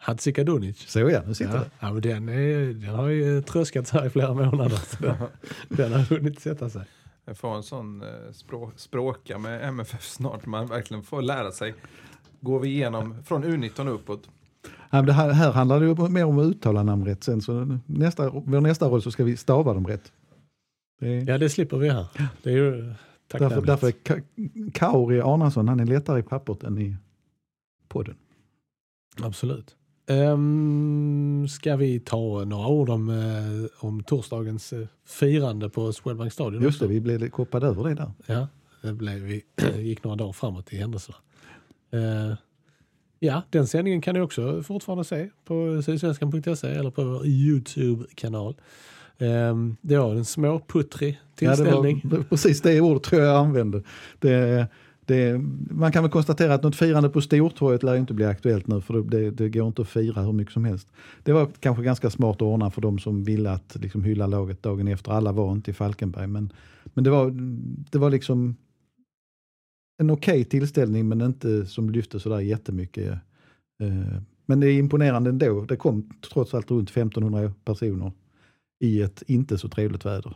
[0.02, 0.78] Hadzikadunic.
[0.89, 1.70] Så ja, nu sitter Ja, det.
[1.80, 4.80] ja, men den, är, den har ju tröskats här i flera månader.
[4.99, 5.16] Den,
[5.70, 6.82] den har hunnit sätta sig.
[7.26, 10.45] Jag får en sån eh, språ, språka med MFF snart.
[10.45, 11.76] Man verkligen får lära sig.
[12.39, 14.30] Går vi igenom från U19 och uppåt.
[14.64, 17.41] Ja, men det här, här handlar det ju mer om att uttala namn rätt sen.
[17.41, 20.12] Så nästa, vår nästa roll så ska vi stava dem rätt.
[20.99, 22.06] Det är, Ja, det slipper vi här.
[22.43, 22.93] Det är ju
[23.28, 26.95] därför, därför är Ka- Kauri Arnason, han är lättare i pappret än i
[27.88, 28.16] podden.
[29.22, 29.76] Absolut.
[30.12, 36.62] Um, ska vi ta några ord om, eh, om torsdagens eh, firande på Swedbank Stadion?
[36.62, 36.93] Just det, också?
[36.93, 38.12] vi blev koppade över det där.
[38.26, 38.47] Ja,
[38.82, 39.43] det blev, vi
[39.78, 41.18] gick några dagar framåt i händelserna.
[41.91, 42.36] Eh,
[43.20, 48.55] ja, den sändningen kan du också fortfarande se på sydsvenskan.se eller på vår YouTube-kanal.
[49.18, 52.01] Um, det var en småputtrig tillställning.
[52.03, 53.84] Ja, det var precis det ordet tror jag jag använde.
[54.20, 54.68] Det,
[55.06, 58.82] det, man kan väl konstatera att något firande på Stortorget lär inte bli aktuellt nu
[58.82, 60.88] för det, det går inte att fira hur mycket som helst.
[61.24, 64.64] Det var kanske ganska smart att ordna för de som ville att liksom hylla laget
[64.64, 65.12] dagen efter.
[65.12, 66.54] Alla var inte i Falkenberg men,
[66.93, 67.32] men det, var,
[67.91, 68.56] det var liksom
[70.02, 73.12] en okej tillställning men inte som lyfte sådär jättemycket.
[73.84, 75.66] Eh, men det är imponerande ändå.
[75.66, 78.12] Det kom trots allt runt 1500 personer
[78.84, 80.36] i ett inte så trevligt väder.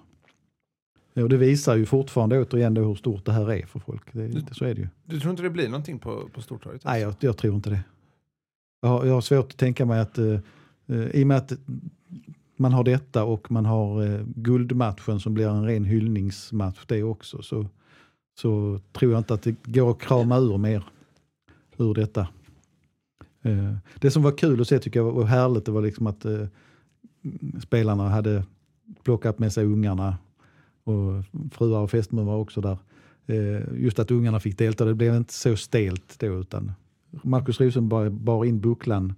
[1.24, 4.14] Och det visar ju fortfarande återigen då hur stort det här är för folk.
[4.14, 4.88] Det, det, så är det ju.
[5.06, 6.84] Du tror inte det blir någonting på, på Stortorget?
[6.86, 7.84] Nej, jag, jag tror inte det.
[8.82, 10.40] Jag har, jag har svårt att tänka mig att eh,
[10.88, 11.52] eh, i och med att
[12.58, 17.42] man har detta och man har eh, guldmatchen som blir en ren hyllningsmatch det också
[17.42, 17.66] så,
[18.40, 20.84] så tror jag inte att det går att krama ur mer
[21.78, 22.28] ur detta.
[23.42, 26.26] Eh, det som var kul att se tycker jag var härligt det var liksom att
[26.26, 26.48] eh,
[27.62, 28.44] spelarna hade
[29.04, 30.18] plockat med sig ungarna
[30.86, 32.78] och fruar och fästmör var också där.
[33.28, 36.72] Eh, just att ungarna fick delta, det blev inte så stelt då utan
[37.24, 39.14] Markus Rosenberg bar in bucklan.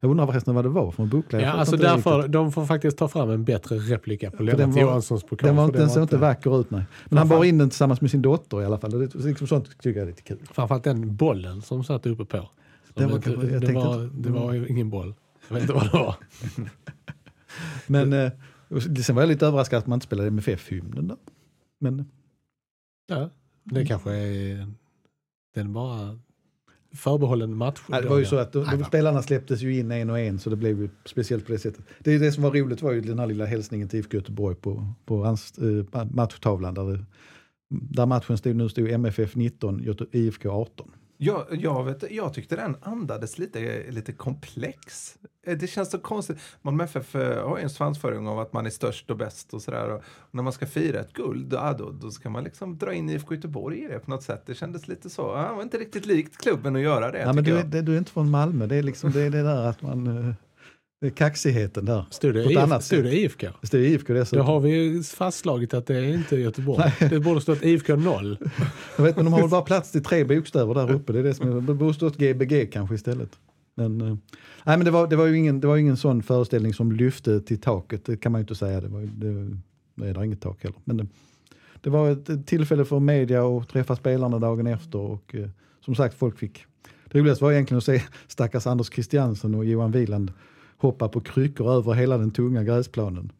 [0.00, 1.40] Jag undrar förresten vad det var för en buckla.
[1.40, 2.32] Ja, alltså därför, riktigt.
[2.32, 5.46] de får faktiskt ta fram en bättre replika på Lennart Johanssons pokal.
[5.46, 6.84] Den var inte, den såg inte vacker ut nej.
[7.08, 8.90] Men han bar in den tillsammans med sin dotter i alla fall.
[8.90, 10.38] Det, liksom sånt tycker jag är lite kul.
[10.52, 12.48] Framförallt den bollen som satt uppe på.
[12.94, 15.14] Den var det, det, var, det var ingen boll.
[15.48, 16.14] Jag vet inte vad det var.
[17.86, 18.32] Men eh,
[18.80, 21.16] sen var jag lite överraskad att man inte spelade MFF-hymnen där.
[21.78, 22.04] Men
[23.06, 23.30] Ja,
[23.64, 24.66] det kanske är...
[25.54, 26.18] Den bara
[26.94, 27.80] förbehållen match.
[27.88, 30.38] Ja, det var ju så att de, de spelarna släpptes ju in en och en
[30.38, 31.84] så det blev ju speciellt på det sättet.
[31.98, 34.86] Det, det som var roligt var ju den här lilla hälsningen till IFK Göteborg på,
[35.04, 37.04] på hans, eh, matchtavlan där, det,
[37.68, 40.90] där matchen stod, nu stod MFF 19, Göte, IFK 18.
[41.24, 45.14] Jag, jag, vet, jag tyckte den andades lite, lite komplex.
[45.46, 46.38] Eh, Det känns så konstigt.
[46.62, 49.62] Malmö FF eh, har ju en svansföring av att man är störst och bäst och
[49.62, 49.90] sådär.
[49.90, 53.10] Och när man ska fira ett guld, ja, då, då ska man liksom dra in
[53.10, 54.42] IFK Göteborg i det på något sätt.
[54.46, 55.22] Det kändes lite så.
[55.22, 57.18] Ja, det var inte riktigt likt klubben att göra det.
[57.20, 59.42] Ja, men du, är- du är inte från Malmö, det är liksom det, är det
[59.42, 60.34] där att man...
[61.02, 62.04] Det kaxigheten där.
[62.10, 63.46] Stod det, IF, stod det IFK?
[63.60, 64.46] Det står IFK Då dessutom.
[64.46, 66.92] har vi fastslagit att det är inte Göteborg.
[67.10, 68.38] Det borde stått IFK 0.
[68.96, 71.12] Jag vet, men de har väl bara plats till tre bokstäver där uppe.
[71.12, 73.30] Det, är det, som är, det borde stått GBG kanske istället.
[73.74, 74.06] Men, eh,
[74.64, 77.40] nej, men det, var, det, var ju ingen, det var ingen sån föreställning som lyfte
[77.40, 78.80] till taket, det kan man ju inte säga.
[78.80, 79.56] Det, var, det,
[79.94, 80.78] det är där inget tak heller.
[80.84, 81.06] Men det,
[81.80, 85.48] det var ett tillfälle för media att träffa spelarna dagen efter och eh,
[85.84, 86.64] som sagt folk fick...
[87.10, 90.32] Det roligaste var egentligen att se stackars Anders Christiansen och Johan Wieland
[90.82, 93.32] hoppa på kryckor över hela den tunga gräsplanen.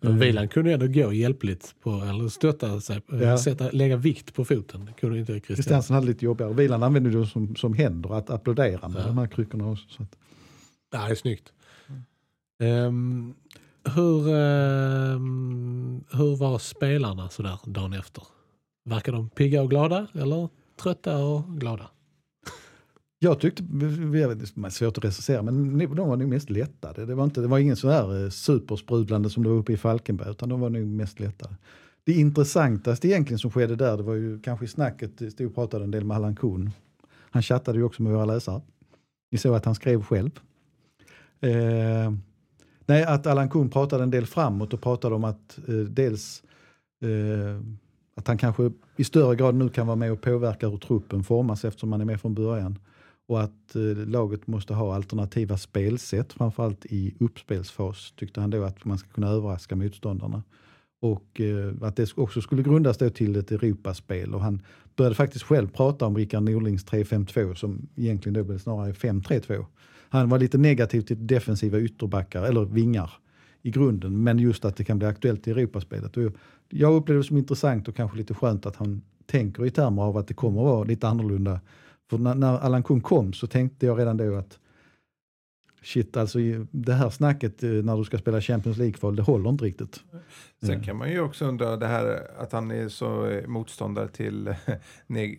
[0.00, 3.38] Men Wieland kunde ändå gå hjälpligt på, eller stötta sig, Ja.
[3.38, 4.84] sätta, lägga vikt på foten.
[4.84, 5.56] Det kunde inte Christian.
[5.56, 6.52] Christiansen hade lite jobbigare.
[6.52, 9.06] Wieland använde det som, som händer, att applådera med Ja.
[9.06, 9.88] de här kryckorna också.
[9.88, 10.16] Så att,
[10.92, 11.52] Ja, det är snyggt.
[12.62, 13.34] Ehm,
[13.94, 18.22] hur, ehm, hur var spelarna sådär dagen efter?
[18.84, 20.48] Verkar de pigga och glada eller
[20.82, 21.90] trötta och glada?
[23.26, 27.06] Jag tyckte, jag vet, det är svårt att recensera, men de var nog mest lättade.
[27.06, 29.76] Det var, inte, det var ingen sån här eh, supersprudlande som det var uppe i
[29.76, 31.54] Falkenberg, utan de var nog mest lättade.
[32.04, 35.84] Det intressantaste egentligen som skedde där, det var ju kanske i snacket, stod och pratade
[35.84, 36.70] en del med Allan Kuhn.
[37.30, 38.60] Han chattade ju också med våra läsare.
[39.30, 40.30] Ni såg att han skrev själv.
[41.40, 42.12] Eh,
[42.86, 46.42] nej, att Allan Kuhn pratade en del framåt och pratade om att eh, dels
[47.02, 47.60] eh,
[48.16, 51.64] att han kanske i större grad nu kan vara med och påverka hur truppen formas
[51.64, 52.78] eftersom man är med från början.
[53.28, 58.84] Och att eh, laget måste ha alternativa spelsätt, framförallt i uppspelsfas tyckte han då att
[58.84, 60.42] man ska kunna överraska motståndarna.
[61.00, 64.34] Och eh, att det också skulle grundas då till ett Europaspel.
[64.34, 64.62] Och han
[64.96, 69.64] började faktiskt själv prata om Rickard Norlings 3-5-2 som egentligen då blev snarare 5-3-2.
[70.08, 73.10] Han var lite negativ till defensiva ytterbackar, eller vingar
[73.62, 76.16] i grunden, men just att det kan bli aktuellt i Europaspelet.
[76.16, 76.32] Och jag-
[76.68, 80.16] upplever upplevde det som intressant och kanske lite skönt att han tänker i termer av
[80.16, 81.60] att det kommer att vara lite annorlunda.
[82.10, 84.58] För när, när Allan Kuhn kom så tänkte jag redan då att
[85.86, 86.38] shit, alltså
[86.70, 90.00] det här snacket eh, när du ska spela Champions League-kval, det håller inte riktigt.
[90.62, 94.46] Sen kan man ju också undra det här att han är så eh, motståndare till,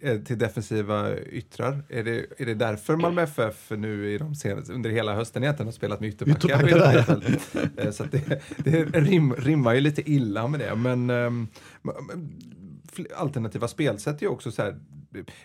[0.02, 1.84] eh, till defensiva yttrar.
[1.90, 5.68] Är det, är det därför Malmö FF nu i de senaste, under hela hösten egentligen
[5.68, 6.68] har spelat med ytterbackar?
[6.68, 10.76] Ytterbackar så att det, det rim, rimmar ju lite illa med det.
[10.76, 11.12] Men
[12.94, 14.76] fl- alternativa spelsätt är ju också så här.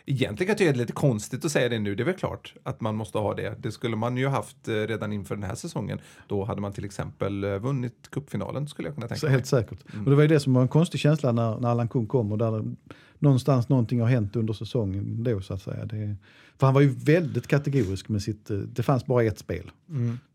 [0.06, 2.14] Egentligen kan jag tycka det är lite konstigt att säga det nu, det är väl
[2.14, 3.54] klart att man måste ha det.
[3.62, 5.98] Det skulle man ju haft eh, redan inför den här säsongen.
[6.28, 9.32] Då hade man till exempel eh, vunnit cupfinalen skulle jag kunna tänka Så mig.
[9.32, 9.78] helt säkert.
[10.04, 12.32] Och det var ju det som var en konstig känsla när, när Allan Kuhn kom
[12.32, 12.64] och där
[13.18, 15.84] någonstans någonting har hänt under säsongen då så att säga.
[15.84, 16.16] Det,
[16.58, 19.70] för han var ju väldigt kategorisk med sitt, eh, det fanns bara ett spel.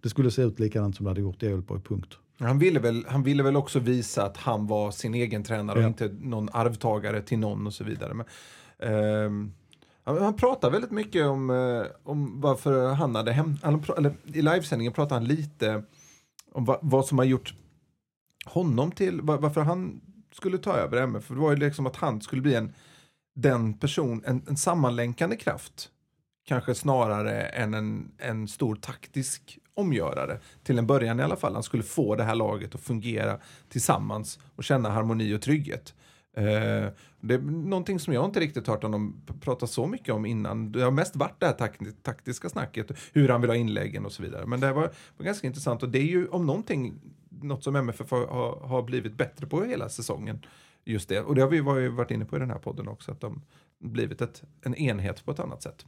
[0.01, 2.17] Det skulle se ut likadant som det hade gjort i Ålborg, punkt.
[2.39, 5.85] Han ville, väl, han ville väl också visa att han var sin egen tränare Ja.
[5.85, 8.13] och inte någon arvtagare till någon och så vidare.
[8.13, 8.25] Men,
[8.83, 9.53] Ehm,
[10.03, 13.57] han, han pratar väldigt mycket om, eh, om varför han hade hem...
[13.63, 15.83] Han, eller, I livesändningen pratar han lite
[16.51, 17.53] om va, vad som har gjort
[18.45, 19.21] honom till...
[19.21, 20.01] va- varför han
[20.31, 21.23] skulle ta över MF.
[21.23, 22.73] För det var ju liksom att han skulle bli en,
[23.35, 25.89] den person, en, en sammanlänkande kraft.
[26.45, 30.39] Kanske snarare än en, en stor taktisk omgörare.
[30.63, 31.53] Till en början i alla fall.
[31.53, 35.93] Han skulle få det här laget att fungera tillsammans och känna harmoni och trygghet.
[36.37, 36.89] Eh,
[37.21, 40.71] det är någonting som jag inte riktigt hört honom prata så mycket om innan.
[40.71, 44.11] Det har mest varit det här tak- taktiska snacket, hur han vill ha inläggen och
[44.11, 44.45] så vidare.
[44.45, 46.93] Men det var, var ganska intressant och det är ju om någonting
[47.41, 50.45] något som MFF har, har, blivit bättre på hela säsongen.
[50.85, 53.11] Just det, och det har vi ju varit inne på i den här podden också,
[53.11, 53.41] att de
[53.79, 55.85] blivit ett, en enhet på ett annat sätt.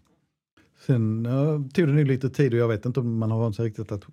[0.85, 3.55] Sen ja, tog det nu lite tid och jag vet inte om man har vant
[3.55, 4.05] sig riktigt att,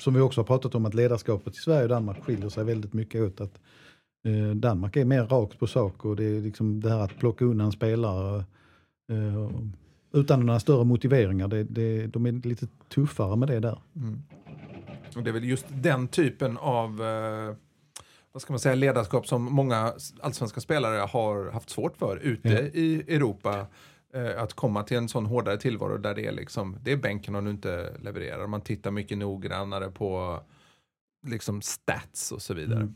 [0.00, 2.92] som vi också har pratat om, att ledarskapet i Sverige och Danmark skiljer sig väldigt
[2.92, 3.40] mycket åt.
[3.40, 3.60] Att,
[4.28, 7.44] eh, Danmark är mer rakt på sak och det är liksom det här att plocka
[7.44, 8.44] undan spelare
[9.10, 9.50] eh,
[10.12, 11.48] utan några större motiveringar.
[11.48, 13.78] Det, det, de är lite tuffare med det där.
[15.16, 17.56] Och det är väl just den typen av eh,
[18.32, 22.60] vad ska man säga, ledarskap som många allsvenska spelare har haft svårt för ute Ja.
[22.60, 23.66] i Europa.
[24.36, 27.44] Att komma till en sån hårdare tillvaro där det är, liksom, det är bänken om
[27.44, 28.46] du inte levererar.
[28.46, 30.40] Man tittar mycket noggrannare på
[31.26, 32.80] liksom stats och så vidare.
[32.80, 32.94] Mm.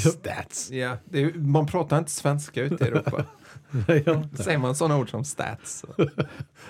[0.00, 0.70] Stats.
[0.70, 3.24] Ja, det är, man pratar inte svenska ute i Europa.
[4.06, 5.84] ja, Säger man sådana ord som stats,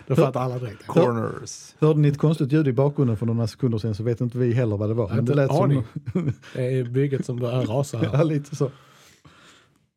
[0.06, 0.86] då fattar alla direkt.
[0.86, 1.74] corners.
[1.78, 4.52] Hörde ni ett konstigt ljud i bakgrunden för några sekunder sedan så vet inte vi
[4.52, 5.08] heller vad det var.
[5.08, 5.84] Jag har inte en som.
[6.54, 8.24] Det är bygget som börjar rasa ja, här.
[8.24, 8.70] lite så.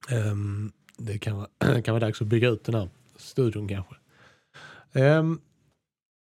[0.10, 3.95] Ehm, det kan vara, kan vara dags att bygga ut den här studion kanske.
[4.93, 5.39] Ehm,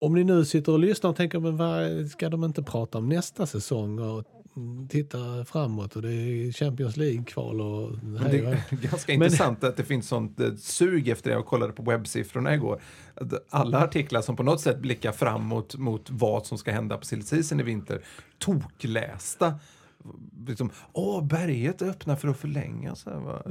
[0.02, 3.10] om ni nu sitter och lyssnar och tänker, men vad ska de inte prata om
[3.10, 4.24] nästa säsong och
[4.58, 9.24] mm, titta framåt och det är Champions League-kval och Men hej det är ganska Men-
[9.24, 11.36] intressant att det finns sånt eh, sug efter det.
[11.36, 12.82] Jag kollade på webbsiffrorna igår.
[13.50, 17.24] Alla artiklar som på något sätt blickar framåt mot vad som ska hända på silly
[17.52, 18.02] i vinter,
[18.38, 19.60] toklästa.
[20.48, 22.96] Liksom, Åh, berget öppnar för att förlänga.
[22.96, 23.42] Så här, va?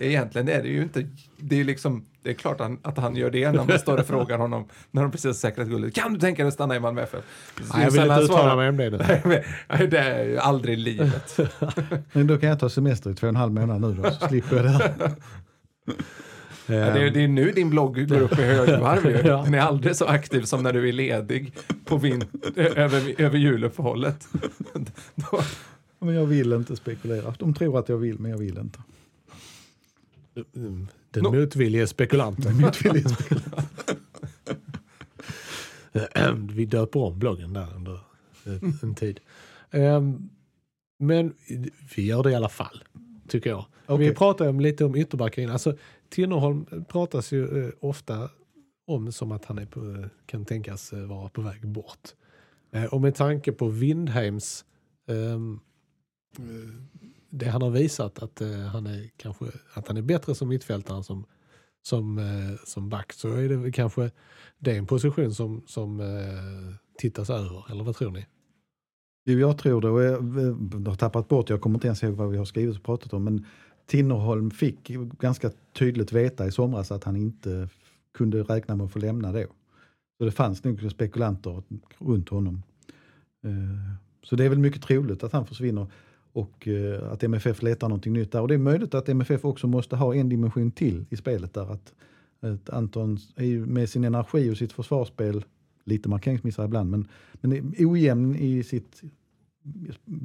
[0.00, 3.30] Egentligen är det ju inte, det är liksom, det är klart han, att han gör
[3.30, 5.94] det när man står och frågar honom när de precis har säkrat guldet.
[5.94, 7.24] Kan du tänka dig att stanna i Malmö FF?
[7.74, 8.98] Nej, jag vill inte uttala mig om det nu.
[9.68, 11.38] Nej, det är ju aldrig livet.
[12.12, 14.28] Men då kan jag ta semester i två och en halv månad nu då, så
[14.28, 14.92] slipper jag det här.
[16.66, 19.26] Ja, det, är, det är nu din blogg går upp i högvarv.
[19.26, 19.42] Ja.
[19.44, 21.52] Den är aldrig så aktiv som när du är ledig
[21.84, 22.24] på vin,
[22.56, 24.28] över, över juluppehållet.
[25.14, 25.40] Då,
[26.04, 27.34] Men jag vill inte spekulera.
[27.38, 28.78] De tror att jag vill, men jag vill inte.
[31.10, 32.52] Den Nå- motvillige spekulanten.
[36.54, 37.98] Vi döper om bloggen där under
[38.82, 39.20] en tid.
[39.70, 40.28] Ehm,
[40.98, 41.34] Men
[41.96, 42.84] vi gör det i alla fall,
[43.28, 43.64] tycker jag.
[43.86, 44.08] Okej.
[44.08, 45.50] Vi pratar om, lite om ytterbacken.
[45.50, 45.76] Alltså,
[46.08, 48.30] Tinnerholm pratas ju eh, ofta
[48.86, 52.08] om som att han är på, eh, kan tänkas eh, vara på väg bort.
[52.72, 54.64] Eh, och med tanke på Windheims
[55.08, 55.38] eh,
[56.38, 56.70] Eh,
[57.30, 60.96] det han har visat att eh, han är kanske att han är bättre som mittfältare
[60.96, 61.24] än som,
[61.82, 64.10] som, eh, som back så är det väl kanske
[64.58, 68.26] det är en position som, som eh, tittas över, eller vad tror ni?
[69.26, 69.88] Jo, jag tror det.
[69.88, 72.44] Och jag, eh, jag har tappat bort, jag kommer inte ens ihåg vad vi har
[72.44, 73.24] skrivit och pratat om.
[73.24, 73.46] Men
[73.86, 74.88] Tinnerholm fick
[75.20, 77.68] ganska tydligt veta i somras att han inte
[78.14, 79.46] kunde räkna med att få lämna då.
[80.18, 81.62] Så det fanns nog spekulanter
[81.98, 82.62] runt honom.
[83.44, 85.86] Eh, Så det är väl mycket troligt att han försvinner
[86.34, 88.40] och eh, att MFF letar någonting nytt där.
[88.40, 91.72] Och det är möjligt att MFF också måste ha en dimension till i spelet där.
[91.72, 91.94] Att,
[92.40, 95.44] att Anton är ju med sin energi och sitt försvarsspel,
[95.84, 99.02] lite markeringsmissar ibland, men, men är ojämn i sitt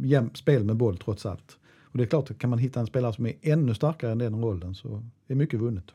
[0.03, 1.57] jäm, spel med boll trots allt.
[1.83, 4.41] Och det är klart, kan man hitta en spelare som är ännu starkare än den
[4.41, 5.91] rollen så är mycket vunnet.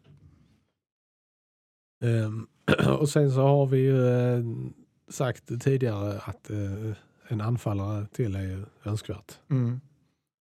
[2.04, 2.46] Ehm,
[2.98, 4.44] och sen så har vi ju eh,
[5.08, 6.92] sagt tidigare att eh,
[7.28, 9.38] en anfallare till är ju önskvärt.
[9.50, 9.80] mm.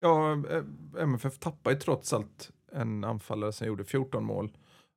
[0.01, 0.63] Ja, eh,
[1.03, 4.51] MFF tappar ju trots allt en anfallare som gjorde 14 mål.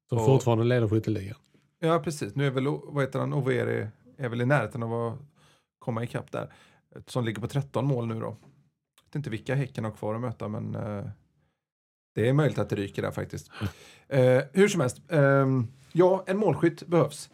[0.09, 1.37] Som Och- fortfarande leder skytteligan.
[1.79, 2.35] Ja, precis.
[2.35, 3.87] Nu är väl, vad heter han, Overi,
[4.17, 5.19] är väl i närheten av att
[5.79, 6.53] komma ikapp där.
[7.07, 8.25] Som ligger på 13 mål nu då.
[8.25, 11.03] Jag vet inte vilka Häcken har kvar att möta, men eh,
[12.15, 13.51] det är möjligt att det ryker där faktiskt.
[14.07, 17.29] Eh, hur som helst, ehm, ja, en målskytt behövs.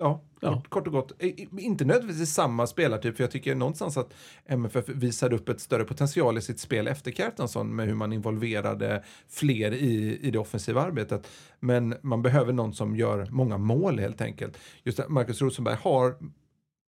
[0.00, 0.54] Ja, Ja.
[0.54, 1.12] Kort, kort och gott.
[1.58, 4.14] Inte nödvändigtvis samma spelartyp, för jag tycker någonstans att
[4.46, 9.04] MFF visade upp ett större potential i sitt spel efter Kjartansson med hur man involverade
[9.28, 11.28] fler i, i det offensiva arbetet.
[11.60, 14.58] Men man behöver någon som gör många mål helt enkelt.
[14.84, 16.14] Just att Marcus Rosenberg har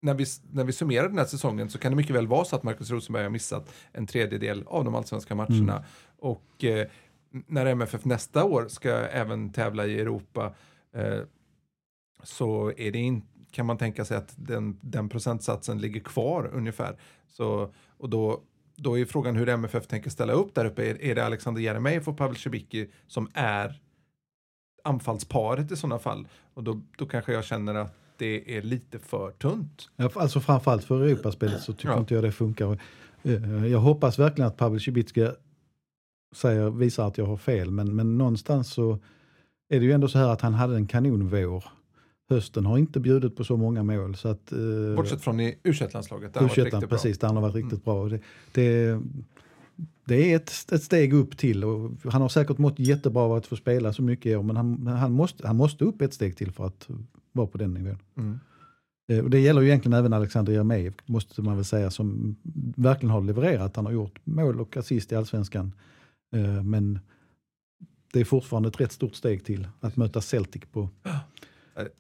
[0.03, 2.57] när vi, när vi summerar den här säsongen så kan det mycket väl vara så
[2.57, 5.85] att Marcus Rosenberg har missat en tredjedel av de allsvenska matcherna.
[6.19, 6.87] Och eh,
[7.47, 10.55] när MFF nästa år ska även tävla i Europa
[10.95, 11.21] eh,
[12.23, 16.97] så är det in, kan man tänka sig att den, den procentsatsen ligger kvar ungefär.
[17.29, 18.41] Så, och då,
[18.77, 20.91] då är frågan hur MFF tänker ställa upp där uppe.
[20.91, 23.81] Är, är det Alexander Jeremejeff och Pavel Cibicki som är
[24.85, 26.29] anfallsparet i sådana fall?
[26.55, 29.89] Och då, då kanske jag känner att det är lite för tunt.
[30.15, 31.99] Alltså framförallt för Europaspelet så tycker Ja.
[31.99, 32.79] inte jag det funkar.
[33.23, 35.33] Eh, Jag hoppas verkligen att Pavel Cibicka
[36.35, 38.99] säger, visar att jag har fel, men, men någonstans så
[39.69, 41.65] är det ju ändå så här att han hade en kanonvår.
[42.35, 44.17] Hösten har inte bjudit på så många mål.
[44.17, 44.59] Så att, eh,
[44.97, 46.79] Bortsett från i u landslaget där har varit U21, riktigt bra.
[46.79, 46.89] Mm.
[46.89, 48.03] precis, där han har varit riktigt bra.
[48.03, 48.21] Och Det,
[48.53, 49.01] det,
[50.05, 53.47] det är ett, ett steg upp till och han har säkert mått jättebra av att
[53.47, 56.37] få spela så mycket i år, men han, han, måste, han måste upp ett steg
[56.37, 56.89] till för att
[57.33, 57.99] vara på den nivån.
[58.17, 58.41] Mm.
[59.13, 62.37] Eh, Och det gäller ju egentligen även Alexander Jeremejeff, måste man väl säga, som
[62.77, 63.77] verkligen har levererat.
[63.77, 65.73] Han har gjort mål och assist i allsvenskan.
[66.35, 66.99] Eh, Men
[68.13, 70.89] det är fortfarande ett rätt stort steg till att möta Celtic på.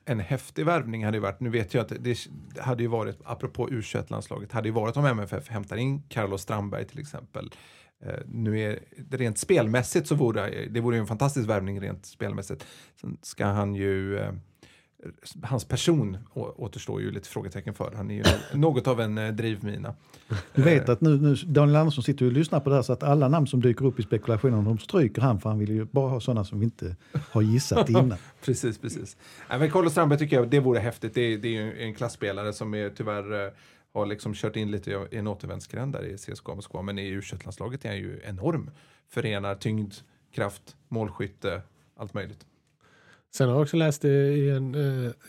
[0.05, 3.71] En häftig värvning hade ju varit, nu vet jag att det hade ju varit, apropå
[3.71, 7.51] u landslaget hade ju varit om MFF hämtar in Carlos Strandberg till exempel.
[8.05, 12.07] Eh, nu är det rent spelmässigt så vore det vore ju en fantastisk värvning rent
[12.07, 12.67] spelmässigt.
[13.01, 14.33] Sen ska han ju eh,
[15.43, 17.93] hans person återstår ju lite frågetecken för.
[17.97, 18.25] Han är ju
[18.59, 19.95] något av en eh, drivmina.
[20.55, 23.03] Du vet att nu, nu Daniel Andersson sitter och lyssnar på det här så att
[23.03, 26.09] alla namn som dyker upp i spekulationen de stryker han för han vill ju bara
[26.11, 26.97] ha sådana som vi inte
[27.31, 28.15] har gissat innan.
[28.45, 29.17] Precis, precis.
[29.51, 31.15] Nej, men Carlos Strandberg tycker jag det vore häftigt.
[31.15, 33.53] Det, är- det är ju en klassspelare som är, tyvärr eh,
[33.95, 36.83] har liksom kört in lite i en återvändsgränd där i CSKA Moskva.
[36.83, 38.71] Men i u landslaget är han ju enorm.
[39.11, 39.93] Förenar tyngd,
[40.35, 41.63] kraft, målskytte,
[41.97, 42.47] allt möjligt.
[43.35, 44.75] Sen har jag också läst i en,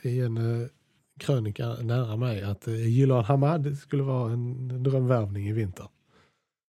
[0.02, 0.68] i en eh, eh,
[1.20, 5.88] krönika nära mig att eh, Hamad skulle vara en drömvärvning i vinter.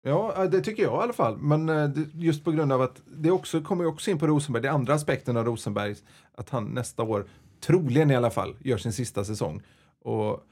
[0.03, 1.37] Ja, eh, det tycker jag i alla fall.
[1.39, 1.71] Men
[2.15, 5.37] just på grund av att det också kommer också in på Rosenberg, det andra aspekten
[5.37, 5.95] av Rosenberg,
[6.35, 7.27] att han nästa år,
[7.61, 9.63] troligen i alla fall, gör sin sista säsong.
[10.01, 10.45] Och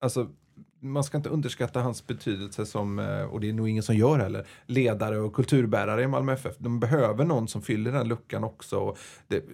[0.00, 0.28] alltså,
[0.80, 2.98] man ska inte underskatta hans betydelse som,
[3.30, 6.54] och det är nog ingen som gör heller, ledare och kulturbärare i Malmö FF.
[6.58, 8.78] De behöver någon som fyller den luckan också.
[8.78, 8.98] Och
[9.28, 9.44] det,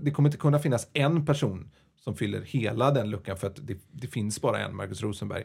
[0.00, 1.70] det kommer inte kunna finnas en person
[2.00, 5.44] som fyller hela den luckan för att det, det finns bara en, Marcus Rosenberg,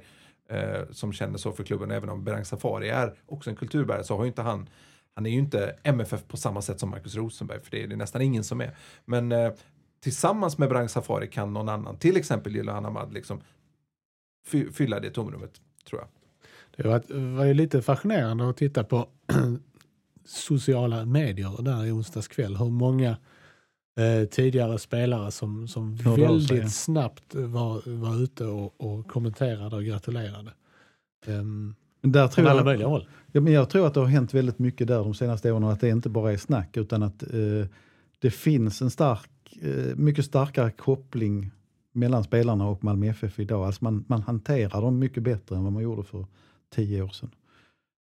[0.49, 1.91] eh, som känner så för klubben.
[1.91, 4.69] Även om Berang Safari är också en kulturbärare så har ju inte han,
[5.15, 7.95] han är ju inte MFF på samma sätt som Marcus Rosenberg, för det är det
[7.95, 8.75] nästan ingen som är.
[9.05, 9.51] Men eh,
[9.99, 13.41] tillsammans med Berang Safari kan någon annan, till exempel Gyllan Hamad, liksom
[14.47, 16.07] fy, fylla det tomrummet, tror jag.
[16.75, 19.07] Det var, var ju lite fascinerande att titta på
[20.25, 22.55] sociala medier där i onsdags kväll.
[22.57, 23.17] Hur många
[23.97, 26.69] eh, tidigare spelare som, som Hörde av sig, väldigt ja.
[26.69, 30.53] snabbt var, var ute och, och kommenterade och gratulerade.
[31.27, 33.07] Um, där tror alla jag, möjliga håll.
[33.31, 35.71] Ja, men jag tror att det har hänt väldigt mycket där de senaste åren och
[35.71, 37.67] att det inte bara är snack utan att eh,
[38.19, 39.29] det finns en stark,
[39.61, 41.51] eh, mycket starkare koppling
[41.91, 43.65] mellan spelarna och Malmö FF idag.
[43.65, 46.25] Alltså man, man hanterar dem mycket bättre än vad man gjorde för
[46.75, 47.31] tio år sedan.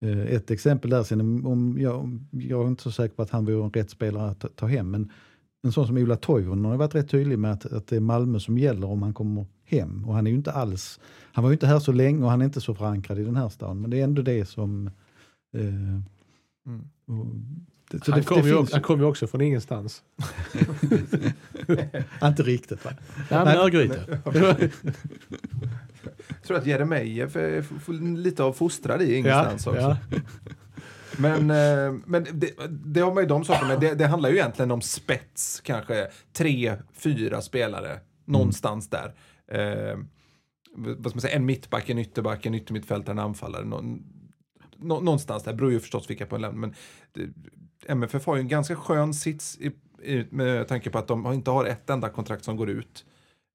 [0.06, 3.46] Eh, ett exempel där, sen, om jag, jag är inte så säker på att han
[3.46, 5.12] vore en rätt spelare att ta, ta hem, men
[5.66, 8.40] en sån som Ola Toivonen har varit rätt tydlig med att, att det är Malmö
[8.40, 10.06] som gäller om han kommer hem.
[10.08, 11.00] Och han är ju inte alls,
[11.34, 13.36] han var ju inte här så länge och han är inte så förankrad i den
[13.36, 14.90] här stan, men det är ändå det som
[15.54, 15.62] Eh,
[16.68, 16.82] Mm.
[17.08, 17.26] och
[17.92, 20.04] det, Han det- kom, det ju, han kom ju också från ingenstans.
[22.24, 22.92] Inte riktigt va?
[23.30, 23.58] Ja, men Nej.
[23.58, 24.20] Örgryte.
[26.28, 29.80] Jag tror att Jeremejeff är lite av fostrad i ingenstans också.
[29.82, 29.98] ja.
[31.20, 33.80] Men, eh, men det, det har man ju de sakerna, med.
[33.80, 39.16] det, det handlar ju egentligen om spets, kanske tre, fyra spelare, någonstans där.
[39.48, 39.98] Eh,
[40.76, 43.66] vad ska man säga, en mittback, en ytterback, en yttermittfältare, en anfallare.
[43.66, 44.04] Någon,
[44.78, 46.74] nå, någonstans där, beror ju förstås vilka på en lämn, men
[47.12, 47.30] det,
[47.88, 49.72] MFF har ju en ganska skön sits i,
[50.04, 53.06] i, med tanke på att de inte har ett enda kontrakt som går ut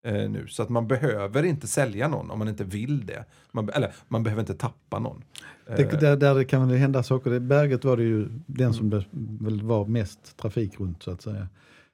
[0.06, 0.46] eh, nu.
[0.48, 3.24] Så att man behöver inte sälja någon om man inte vill det.
[3.52, 5.24] Man, eller man behöver inte tappa någon.
[5.66, 7.38] Eh, Det, där, där det kan det hända saker.
[7.40, 9.04] Berget var det ju den som det
[9.40, 11.48] väl var mest trafik runt så att säga.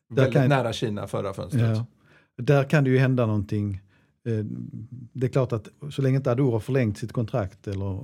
[0.09, 1.77] Där väldigt kan- nära Kina förra fönstret.
[1.77, 1.87] Ja.
[2.39, 3.81] Där kan det ju hända någonting.
[4.27, 4.45] Eh,
[5.13, 8.01] Det är klart att så länge inte Ador har förlängt sitt kontrakt eller,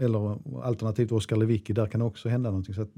[0.00, 2.74] eller alternativt Oskar Lewicki, där kan det också hända någonting.
[2.74, 2.90] Så att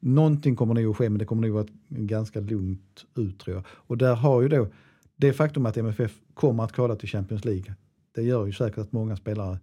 [0.00, 3.56] någonting kommer nog att ske, men det kommer nog vara ett ganska lugnt ut tror
[3.56, 3.64] jag.
[3.68, 4.68] Och där har ju då
[5.16, 7.74] det faktum att MFF kommer att kvala till Champions League,
[8.14, 9.58] det gör ju säkert att många spelare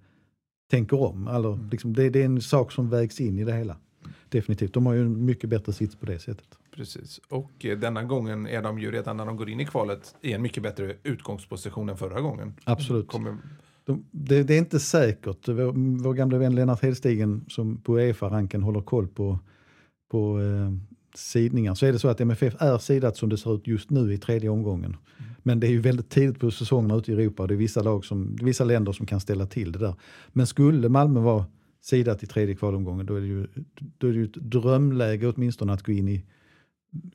[0.71, 1.27] tänker om.
[1.27, 3.77] Alltså, liksom, det, det är en sak som vägs in i det hela.
[4.29, 4.73] Definitivt.
[4.73, 6.47] De har ju en mycket bättre sits på det sättet.
[6.75, 7.21] Precis.
[7.29, 10.33] Och eh, denna gången är de ju redan när de går in i kvalet i
[10.33, 12.53] en mycket bättre utgångsposition än förra gången.
[12.63, 13.07] Absolut.
[13.07, 13.37] Kommer,
[13.85, 15.47] De, det, det är inte säkert.
[15.47, 19.39] Vår, vår gamla vän Lennart Hedstigen som på Uefa-ranken håller koll på,
[20.11, 20.71] på eh,
[21.15, 21.75] sidningar.
[21.75, 24.17] Så är det så att MFF är sidat som det ser ut just nu i
[24.17, 24.97] tredje omgången.
[25.43, 27.81] Men det är ju väldigt tidigt på säsongen ute i Europa och det är vissa,
[27.81, 29.95] lag som, vissa länder som kan ställa till det där.
[30.29, 31.45] Men skulle Malmö vara
[31.81, 33.47] sidat i tredje kvalomgången då är det ju,
[33.97, 36.25] då är det ju ett drömläge åtminstone att gå in i,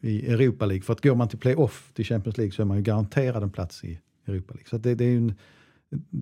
[0.00, 0.82] i Europa League.
[0.82, 3.50] För att går man till playoff till Champions League så är man ju garanterad en
[3.50, 4.68] plats i Europa League.
[4.68, 5.34] Så att det, det är ju en,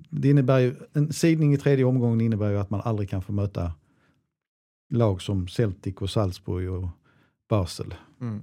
[0.09, 3.31] det innebär ju, en sidning i tredje omgången innebär ju att man aldrig kan få
[3.31, 3.71] möta
[4.89, 6.89] lag som Celtic och Salzburg och
[7.49, 7.95] Basel.
[8.21, 8.41] mm.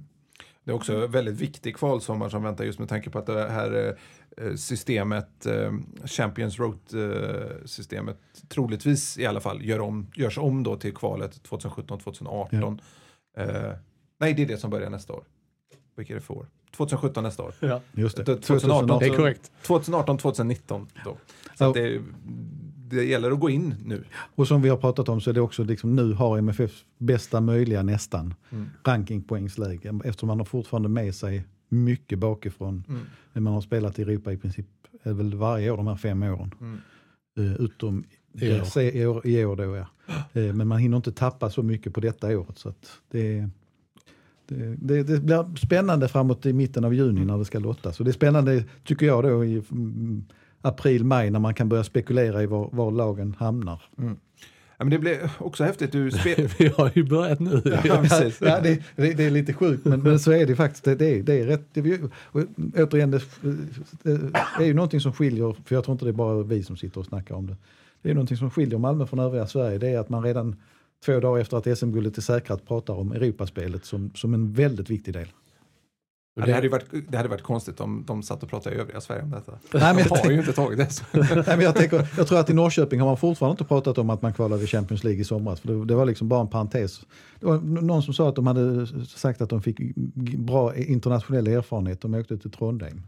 [0.65, 3.49] Det är också en väldigt viktig kvalsommar som väntar just med tanke på att det
[3.49, 3.97] här
[4.37, 5.73] eh, systemet, eh,
[6.05, 12.79] Champions Road-systemet, troligtvis i alla fall gör om, görs om då till kvalet 2017-2018.
[13.37, 13.71] Eh,
[14.19, 15.23] nej, det är det som börjar nästa år.
[15.95, 16.47] Vilket är det för år?
[16.77, 17.53] 2017 nästa år.
[17.59, 17.81] Ja.
[17.91, 18.23] Just det.
[18.25, 18.99] 2018.
[18.99, 19.51] Det är korrekt.
[19.63, 21.17] 2018-2019 då.
[21.57, 21.71] Så Ja.
[21.73, 22.01] det,
[22.95, 24.03] det gäller att gå in nu.
[24.35, 27.41] Och som vi har pratat om så är det också liksom nu har MFF bästa
[27.41, 28.65] möjliga nästan Mm.
[28.83, 32.83] rankingpoängsläge eftersom man har fortfarande med sig mycket bakifrån.
[32.89, 33.43] Mm.
[33.43, 34.65] Man har spelat i Europa i princip
[35.03, 36.51] väl varje år de här fem åren.
[36.61, 36.79] Mm.
[37.37, 38.81] Eh, utom I år.
[38.81, 39.87] i år, i år då ja.
[40.33, 42.57] Eh, men man hinner inte tappa så mycket på detta året.
[42.57, 43.49] Så att det,
[44.47, 47.99] Det, det, det blir spännande framåt i mitten av juni när det ska lottas.
[47.99, 50.25] Och det är spännande, tycker jag, då i mm,
[50.65, 53.81] april, maj när man kan börja spekulera i var, var lagen hamnar.
[54.77, 55.91] Ja, men det blir också häftigt.
[55.91, 56.49] Du spel...
[56.59, 57.61] Vi har ju börjat nu.
[57.83, 58.41] ja, precis.
[58.41, 60.83] Ja, det, det, det är lite sjukt, men, men så är det faktiskt.
[60.83, 61.67] Det, det, är, det är rätt.
[61.73, 62.41] Det, och,
[62.75, 63.21] återigen, det,
[64.57, 66.77] det är ju någonting som skiljer, för jag tror inte det är bara vi som
[66.77, 67.55] sitter och snackar om det.
[68.01, 69.77] Det är någonting som skiljer Malmö från övriga Sverige.
[69.77, 70.55] Det är att man redan
[71.05, 75.13] två dagar efter att SM-guldet är säkrat pratar om Europaspelet som, som en väldigt viktig
[75.13, 75.27] del.
[76.37, 79.01] Ja, det, hade varit, det hade varit konstigt om de satt och pratade i övriga
[79.01, 79.51] Sverige om detta.
[79.51, 81.03] Nej, men de jag har ju inte tagit det.
[81.35, 84.09] Nej, men jag, tänker, jag tror att i Norrköping har man fortfarande inte pratat om
[84.09, 85.59] att man kvalade i Champions League i somras.
[85.59, 87.01] För det, det var liksom bara en parentes.
[87.39, 89.95] Det var någon som sa att de hade sagt att de fick
[90.37, 92.01] bra internationell erfarenhet.
[92.01, 93.01] De åkte till Trondheim.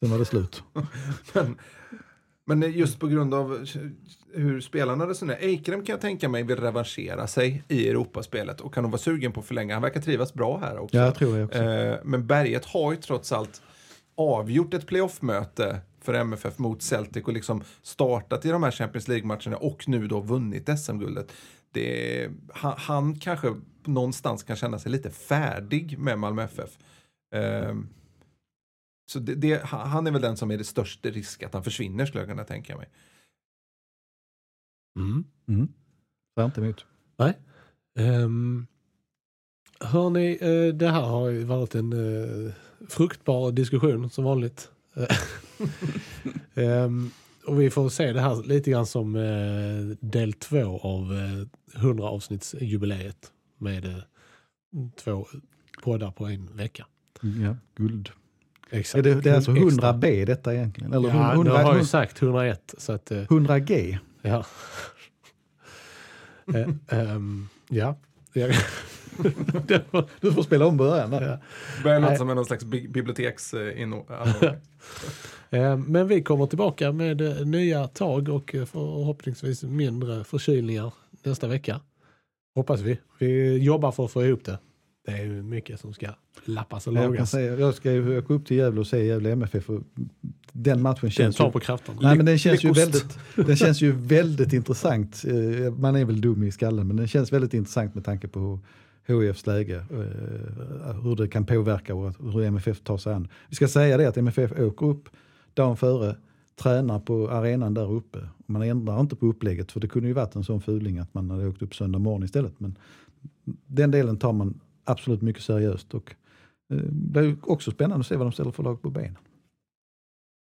[0.00, 0.62] Sen var det slut.
[1.32, 1.56] Men,
[2.46, 3.66] men just på grund av
[4.34, 5.38] hur spelarna resonerar.
[5.38, 9.32] Eikrem kan jag tänka mig vill revanschera sig i Europaspelet och kan nog vara sugen
[9.32, 9.74] på att förlänga.
[9.74, 10.96] Han verkar trivas bra här också.
[10.96, 11.62] Ja, jag tror jag också.
[11.62, 13.62] Eh, men Berget har ju trots allt
[14.16, 19.56] avgjort ett playoff-möte för MFF mot Celtic och liksom startat i de här Champions League-matcherna
[19.56, 21.32] och nu då vunnit SM-guldet.
[21.72, 26.70] Det, han, han kanske någonstans kan känna sig lite färdig med Malmö FF.
[27.34, 27.74] Eh,
[29.06, 32.06] så det, det, han är väl den som är det största risk att han försvinner
[32.06, 32.88] skulle jag kunna tänka mig.
[34.98, 35.24] Mm.
[35.48, 35.68] Mm.
[36.34, 36.86] Säger inte emot.
[37.16, 37.38] Nej.
[37.98, 38.66] Um,
[39.80, 42.52] hörni, eh, det här har ju varit en eh,
[42.88, 44.70] fruktbar diskussion som vanligt.
[46.54, 47.10] Ehm,
[47.46, 52.04] och vi får se det här lite grann som eh, del två av eh, 100
[52.04, 53.98] avsnittsjubileet med eh,
[54.96, 55.26] två
[55.82, 56.86] poddar på en vecka.
[57.22, 58.10] Ja, guld.
[58.74, 58.98] Exakt.
[58.98, 59.92] Är det, det är alltså Extra.
[59.92, 60.92] 100B detta egentligen?
[60.92, 62.74] Eller Ja, 100, nu har jag 100, ju sagt 101.
[62.78, 63.98] Så att, eh, 100G?
[64.22, 64.44] ja.
[66.54, 67.96] Eh, ehm, ja.
[68.32, 68.46] Ja.
[69.66, 71.38] Det var- Du får spela om början ja.
[71.82, 72.18] Börjar låta Nej.
[72.18, 73.54] som någon slags bi- biblioteks...
[73.54, 74.56] Eh, inno-
[75.50, 81.46] Eh, Men vi kommer tillbaka med eh, nya tag och eh, förhoppningsvis mindre förkylningar nästa
[81.48, 81.80] vecka.
[82.54, 82.98] Hoppas vi.
[83.18, 84.58] Vi jobbar för att få ihop det.
[85.04, 86.06] Det är ju mycket som ska
[86.44, 87.30] lappas och Jag, lagas.
[87.30, 89.70] säga, jag ska ju åka upp till Gävle och se Gävle MFF.
[90.52, 91.98] Den matchen Den känns tar ju, på krafterna.
[92.02, 95.22] nej, men den känns, ju väldigt, den känns ju väldigt intressant.
[95.26, 98.60] Eh, Man är väl dum i skallen men den känns väldigt intressant med tanke på
[99.06, 99.76] HIFs läge.
[99.76, 103.28] eh, Hur det kan påverka och hur MFF tar sig an.
[103.48, 105.08] Vi ska säga det att MFF åker upp
[105.54, 106.16] dagen före,
[106.62, 108.18] tränar på arenan där uppe.
[108.46, 111.30] Man ändrar inte på upplägget för det kunde ju varit en sån fuling att man
[111.30, 112.60] hade åkt upp söndag morgon istället.
[112.60, 112.78] Men
[113.66, 115.94] den delen tar man absolut mycket seriöst.
[115.94, 116.14] Och
[116.70, 119.18] eh, det är också spännande att se vad de ställer för lag på benen.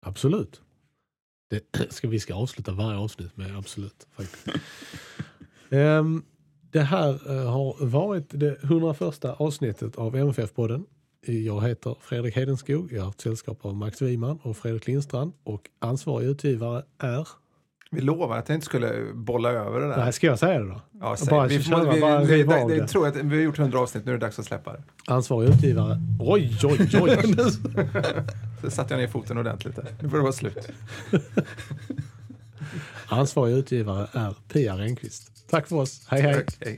[0.05, 0.61] Absolut.
[1.49, 4.07] Det ska, vi ska avsluta varje avsnitt med absolut.
[4.11, 4.47] Faktiskt.
[5.69, 6.23] Ehm,
[6.71, 10.85] det här eh, har varit det 101 avsnittet av MFF-podden.
[11.21, 12.91] Jag heter Fredrik Hedenskog.
[12.91, 15.33] Jag har haft sällskap av Max Wiman och Fredrik Lindstrand.
[15.43, 17.27] Och ansvarig utgivare är...
[17.91, 19.97] Vi lovade att jag inte skulle bolla över det där.
[19.97, 20.81] Nej, ska jag säga det då?
[20.99, 21.27] Ja, säg.
[21.29, 22.87] bara vi, köra, vi, bara vi, det, det, det.
[22.87, 24.83] tror jag att vi har gjort 100 avsnitt, nu är det dags att släppa det.
[25.07, 26.01] Ansvarig utgivare...
[26.19, 27.35] Oj, oj, oj!
[28.61, 29.85] Så satte jag ner foten ordentligt där.
[30.01, 30.69] Nu får det vara slut.
[33.07, 35.49] ansvarig utgivare är Pia Renqvist.
[35.49, 36.05] Tack för oss.
[36.07, 36.45] Hej, hej!
[36.59, 36.77] Hej.